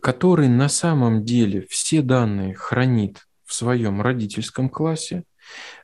[0.01, 5.23] который на самом деле все данные хранит в своем родительском классе,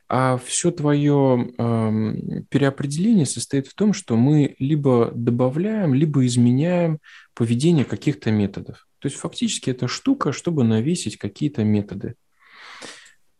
[0.08, 6.98] а все твое э, переопределение состоит в том, что мы либо добавляем, либо изменяем
[7.34, 8.87] поведение каких-то методов.
[8.98, 12.14] То есть фактически это штука, чтобы навесить какие-то методы.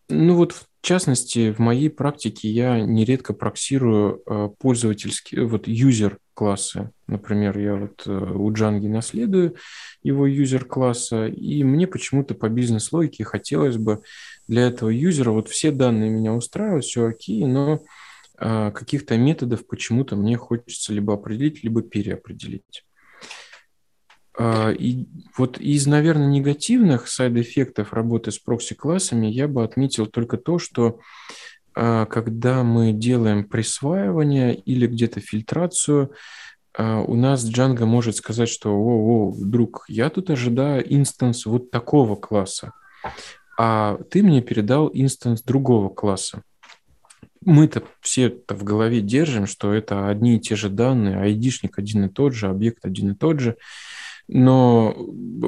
[0.08, 6.92] Ну вот в частности, в моей практике я нередко проксирую э, пользовательские, вот юзер классы.
[7.08, 9.56] Например, я вот э, у Джанги наследую
[10.02, 14.02] его юзер класса, и мне почему-то по бизнес-логике хотелось бы
[14.46, 17.82] для этого юзера, вот все данные меня устраивают, все окей, но
[18.38, 22.84] э, каких-то методов почему-то мне хочется либо определить, либо переопределить.
[24.38, 30.60] А, и вот из, наверное, негативных сайд-эффектов работы с прокси-классами я бы отметил только то,
[30.60, 31.00] что
[31.74, 36.12] а, когда мы делаем присваивание или где-то фильтрацию,
[36.76, 41.72] а, у нас Django может сказать, что «О, о, друг, я тут ожидаю instance вот
[41.72, 42.72] такого класса,
[43.58, 46.42] а ты мне передал instance другого класса».
[47.44, 52.04] Мы-то все -то в голове держим, что это одни и те же данные, айдишник один
[52.04, 53.56] и тот же, объект один и тот же–
[54.28, 54.94] но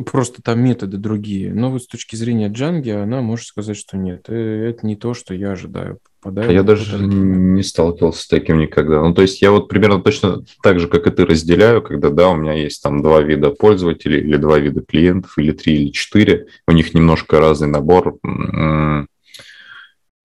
[0.07, 1.53] просто там методы другие.
[1.53, 5.13] Но вот с точки зрения Джанги она может сказать, что нет, э, это не то,
[5.13, 5.99] что я ожидаю.
[6.23, 9.03] Попадаю я даже не сталкивался с таким никогда.
[9.03, 12.31] Ну, то есть я вот примерно точно так же, как и ты, разделяю, когда, да,
[12.31, 16.47] у меня есть там два вида пользователей или два вида клиентов, или три, или четыре.
[16.67, 18.19] У них немножко разный набор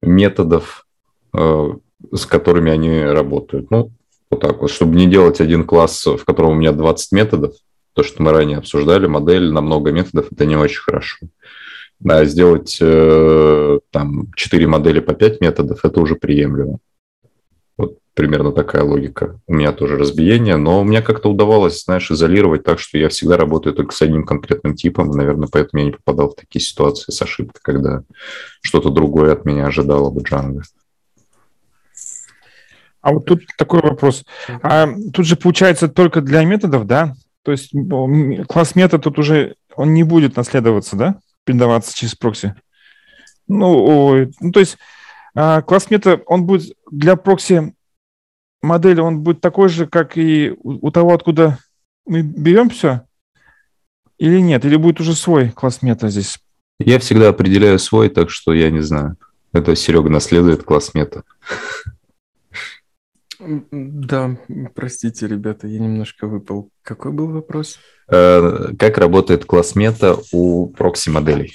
[0.01, 0.85] методов,
[1.33, 1.73] э,
[2.13, 3.71] с которыми они работают.
[3.71, 3.91] Ну,
[4.29, 7.53] вот так вот, чтобы не делать один класс, в котором у меня 20 методов,
[7.95, 11.27] то, что мы ранее обсуждали, модель на много методов, это не очень хорошо.
[12.07, 16.79] А сделать э, там 4 модели по 5 методов, это уже приемлемо.
[17.77, 19.39] Вот примерно такая логика.
[19.47, 23.37] У меня тоже разбиение, но у меня как-то удавалось, знаешь, изолировать так, что я всегда
[23.37, 27.21] работаю только с одним конкретным типом, наверное, поэтому я не попадал в такие ситуации с
[27.21, 28.03] ошибкой, когда
[28.59, 30.63] что-то другое от меня ожидало бы Django.
[32.99, 34.25] А вот тут такой вопрос.
[34.63, 37.15] А тут же получается только для методов, да?
[37.45, 37.71] То есть
[38.47, 41.19] класс метод тут уже он не будет наследоваться, да?
[41.43, 42.55] Передаваться через прокси.
[43.47, 44.77] Ну, ну то есть
[45.35, 47.75] а, класс метод, он будет для прокси
[48.63, 51.59] модели, он будет такой же, как и у того, откуда
[52.07, 53.01] мы берем все?
[54.17, 54.65] Или нет?
[54.65, 56.39] Или будет уже свой класс мета здесь?
[56.79, 59.17] Я всегда определяю свой, так что я не знаю.
[59.53, 61.23] Это Серега наследует класс мета.
[63.39, 64.38] Да,
[64.73, 66.69] простите, ребята, я немножко выпал.
[66.83, 67.79] Какой был вопрос?
[68.07, 71.53] Э, как работает класс мета у прокси-моделей?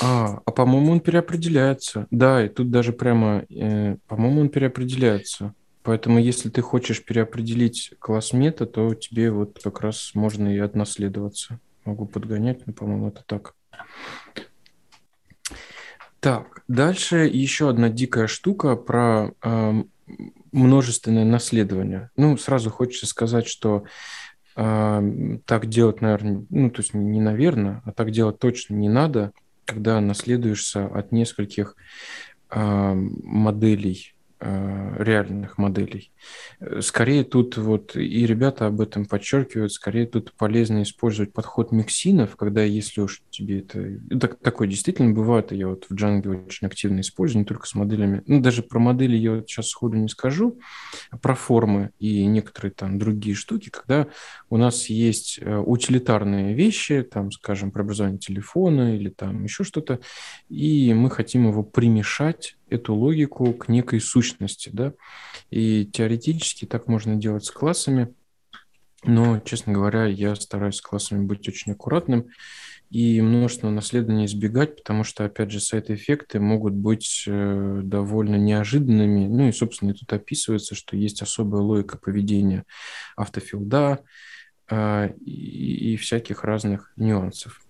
[0.00, 2.06] А, а по-моему, он переопределяется.
[2.10, 5.54] Да, и тут даже прямо, э, по-моему, он переопределяется.
[5.82, 11.58] Поэтому, если ты хочешь переопределить класс мета, то тебе вот как раз можно и отнаследоваться.
[11.84, 13.54] Могу подгонять, но, по-моему, это так.
[16.20, 19.84] Так, дальше еще одна дикая штука про э,
[20.52, 22.10] множественное наследование.
[22.16, 23.84] Ну, сразу хочется сказать, что
[24.56, 29.32] э, так делать, наверное, ну, то есть не наверное, а так делать точно не надо,
[29.64, 31.76] когда наследуешься от нескольких
[32.50, 36.12] э, моделей реальных моделей.
[36.60, 42.36] Э, скорее тут вот, и ребята об этом подчеркивают, скорее тут полезно использовать подход миксинов,
[42.36, 43.98] когда если уж тебе это...
[44.18, 48.22] Так, такое действительно бывает, я вот в Django очень активно использую, не только с моделями.
[48.26, 50.58] Ну, даже про модели я вот сейчас сходу не скажу,
[51.10, 54.06] а про формы и некоторые там другие штуки, когда
[54.48, 60.00] у нас есть э, утилитарные вещи, там, скажем, преобразование телефона или там еще что-то,
[60.48, 64.94] и мы хотим его примешать эту логику к некой сущности, да,
[65.50, 68.14] и теоретически так можно делать с классами,
[69.04, 72.26] но, честно говоря, я стараюсь с классами быть очень аккуратным
[72.90, 79.26] и множество наследования избегать, потому что, опять же, сайт-эффекты могут быть э, довольно неожиданными.
[79.28, 82.64] Ну и, собственно, тут описывается, что есть особая логика поведения
[83.16, 84.00] автофилда
[84.68, 87.62] э, и, и всяких разных нюансов.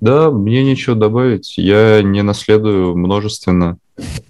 [0.00, 1.58] Да, мне нечего добавить.
[1.58, 3.78] Я не наследую множественно.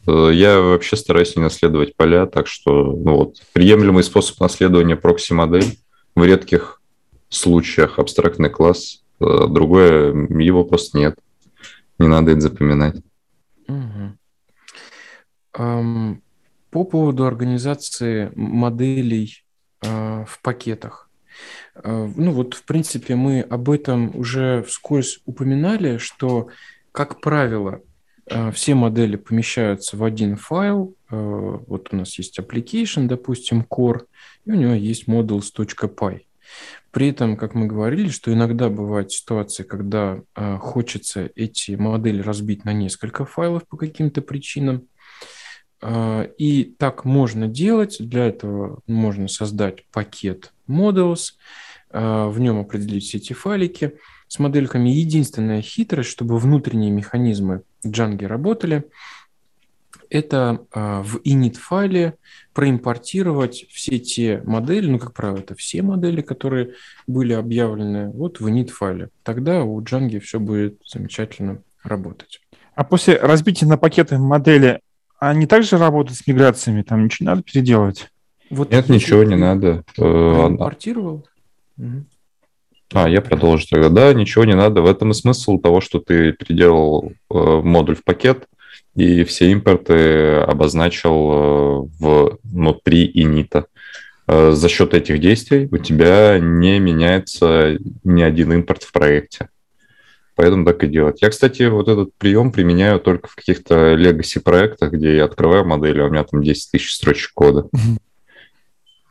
[0.07, 5.79] Э, я вообще стараюсь не наследовать поля, так что ну вот, приемлемый способ наследования прокси-модель
[6.14, 6.83] в редких
[7.29, 9.05] случаях абстрактный класс.
[9.21, 11.18] Э, другое, его просто нет.
[11.99, 12.97] Не надо это запоминать.
[13.68, 14.16] Угу.
[15.59, 16.18] Um,
[16.71, 19.45] по поводу организации моделей
[19.85, 21.10] uh, в пакетах.
[21.75, 26.49] Э, ну вот, в принципе, мы об этом уже вскользь упоминали, что,
[26.93, 27.81] как правило,
[28.27, 30.95] э, все модели помещаются в один файл.
[31.11, 34.03] Э, вот у нас есть application, допустим, core,
[34.45, 36.23] и у него есть models.py.
[36.91, 42.73] При этом, как мы говорили, что иногда бывают ситуации, когда хочется эти модели разбить на
[42.73, 44.89] несколько файлов по каким-то причинам.
[45.87, 47.99] и так можно делать.
[48.01, 51.35] Для этого можно создать пакет models,
[51.91, 53.95] а, в нем определить все эти файлики
[54.29, 54.91] с модельками.
[54.91, 58.85] Единственная хитрость, чтобы внутренние механизмы Django работали,
[60.09, 62.14] это а, в init файле
[62.53, 66.75] проимпортировать все те модели, ну, как правило, это все модели, которые
[67.07, 69.11] были объявлены вот в init файле.
[69.23, 72.41] Тогда у Django все будет замечательно работать.
[72.75, 74.81] А после разбития на пакеты модели,
[75.18, 76.83] они также работают с миграциями?
[76.83, 78.11] Там ничего не надо переделывать?
[78.51, 79.84] Вот Нет, ничего не надо.
[79.96, 81.24] Э, Импортировал?
[82.92, 83.88] А, я продолжу тогда.
[83.88, 84.82] Да, ничего не надо.
[84.82, 88.46] В этом и смысл того, что ты переделал э, модуль в пакет
[88.96, 93.66] и все импорты обозначил э, внутри инита.
[94.26, 99.48] За счет этих действий у тебя не меняется ни один импорт в проекте.
[100.36, 101.20] Поэтому так и делать.
[101.20, 106.01] Я, кстати, вот этот прием применяю только в каких-то legacy проектах, где я открываю модели,
[106.01, 107.68] а у меня там 10 тысяч строчек кода.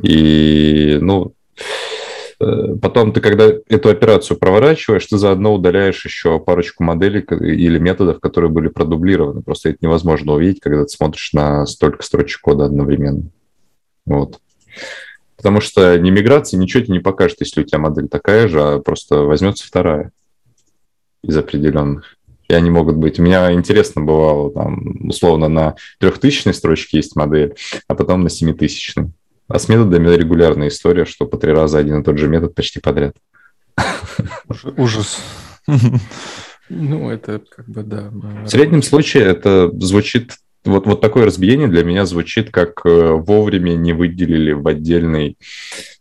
[0.02, 1.34] И, ну,
[2.42, 8.20] Э, потом ты, когда эту операцию проворачиваешь, ты заодно удаляешь еще парочку моделей или методов,
[8.20, 9.42] которые были продублированы.
[9.42, 13.24] Просто это невозможно увидеть, когда ты смотришь на столько строчек кода одновременно.
[14.06, 14.40] Вот.
[15.36, 18.80] Потому что не миграция ничего тебе не покажет, если у тебя модель такая же, а
[18.80, 20.12] просто возьмется вторая
[21.24, 22.16] из определенных.
[22.48, 23.20] И они могут быть...
[23.20, 27.56] У меня интересно бывало, там, условно, на трехтысячной строчке есть модель,
[27.88, 29.12] а потом на семитысячной.
[29.50, 32.80] А с методами регулярная история, что по три раза один и тот же метод почти
[32.80, 33.16] подряд.
[34.78, 35.20] Ужас.
[36.72, 38.12] Ну, это как бы, да.
[38.12, 40.34] В среднем случае это звучит
[40.66, 45.38] вот, вот такое разбиение для меня звучит, как э, вовремя не выделили в отдельный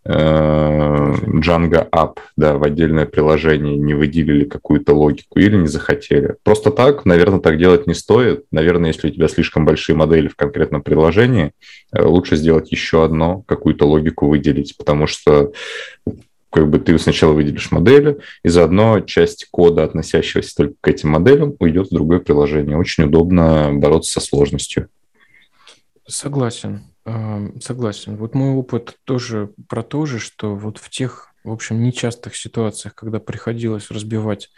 [0.05, 6.37] э, Django App, да, в отдельное приложение, не выделили какую-то логику или не захотели.
[6.43, 8.45] Просто так, наверное, так делать не стоит.
[8.51, 11.53] Наверное, если у тебя слишком большие модели в конкретном приложении,
[11.93, 15.53] э, лучше сделать еще одно, какую-то логику выделить, потому что
[16.51, 21.55] как бы ты сначала выделишь модели, и заодно часть кода, относящегося только к этим моделям,
[21.59, 22.77] уйдет в другое приложение.
[22.77, 24.89] Очень удобно бороться со сложностью.
[26.07, 26.85] Согласен,
[27.61, 28.17] согласен.
[28.17, 32.95] Вот мой опыт тоже про то же, что вот в тех, в общем, нечастых ситуациях,
[32.95, 34.49] когда приходилось разбивать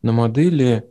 [0.00, 0.84] на модели,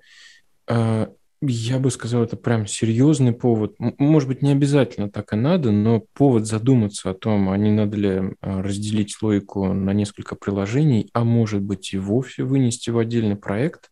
[0.68, 1.10] а,
[1.48, 3.76] я бы сказал, это прям серьезный повод.
[3.80, 7.98] Может быть, не обязательно так и надо, но повод задуматься о том, а не надо
[7.98, 13.36] ли а, разделить логику на несколько приложений, а может быть и вовсе вынести в отдельный
[13.36, 13.92] проект.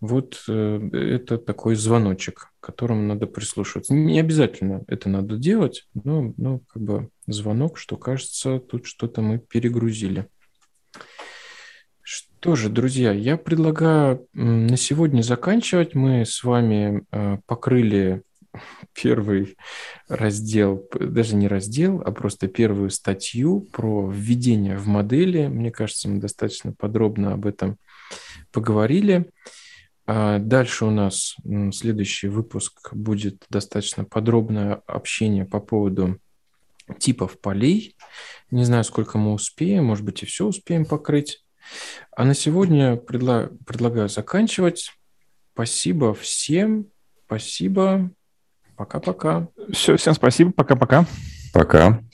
[0.00, 3.94] Вот э, это такой звоночек, к которому надо прислушиваться.
[3.94, 9.38] Не обязательно это надо делать, но, но как бы звонок, что кажется, тут что-то мы
[9.38, 10.28] перегрузили.
[12.10, 15.94] Что же, друзья, я предлагаю на сегодня заканчивать.
[15.94, 18.22] Мы с вами э, покрыли
[18.94, 19.58] первый
[20.08, 25.48] раздел, даже не раздел, а просто первую статью про введение в модели.
[25.48, 27.76] Мне кажется, мы достаточно подробно об этом
[28.52, 29.30] поговорили.
[30.06, 31.36] А дальше у нас
[31.74, 36.18] следующий выпуск будет достаточно подробное общение по поводу
[36.98, 37.96] типов полей.
[38.50, 41.42] Не знаю, сколько мы успеем, может быть, и все успеем покрыть.
[42.16, 44.92] А на сегодня предла- предлагаю заканчивать.
[45.54, 46.86] Спасибо всем.
[47.26, 48.10] Спасибо.
[48.76, 49.48] Пока-пока.
[49.72, 50.52] Все, всем спасибо.
[50.52, 51.04] Пока-пока.
[51.52, 51.88] Пока.
[51.88, 51.92] -пока.
[51.92, 52.07] Пока.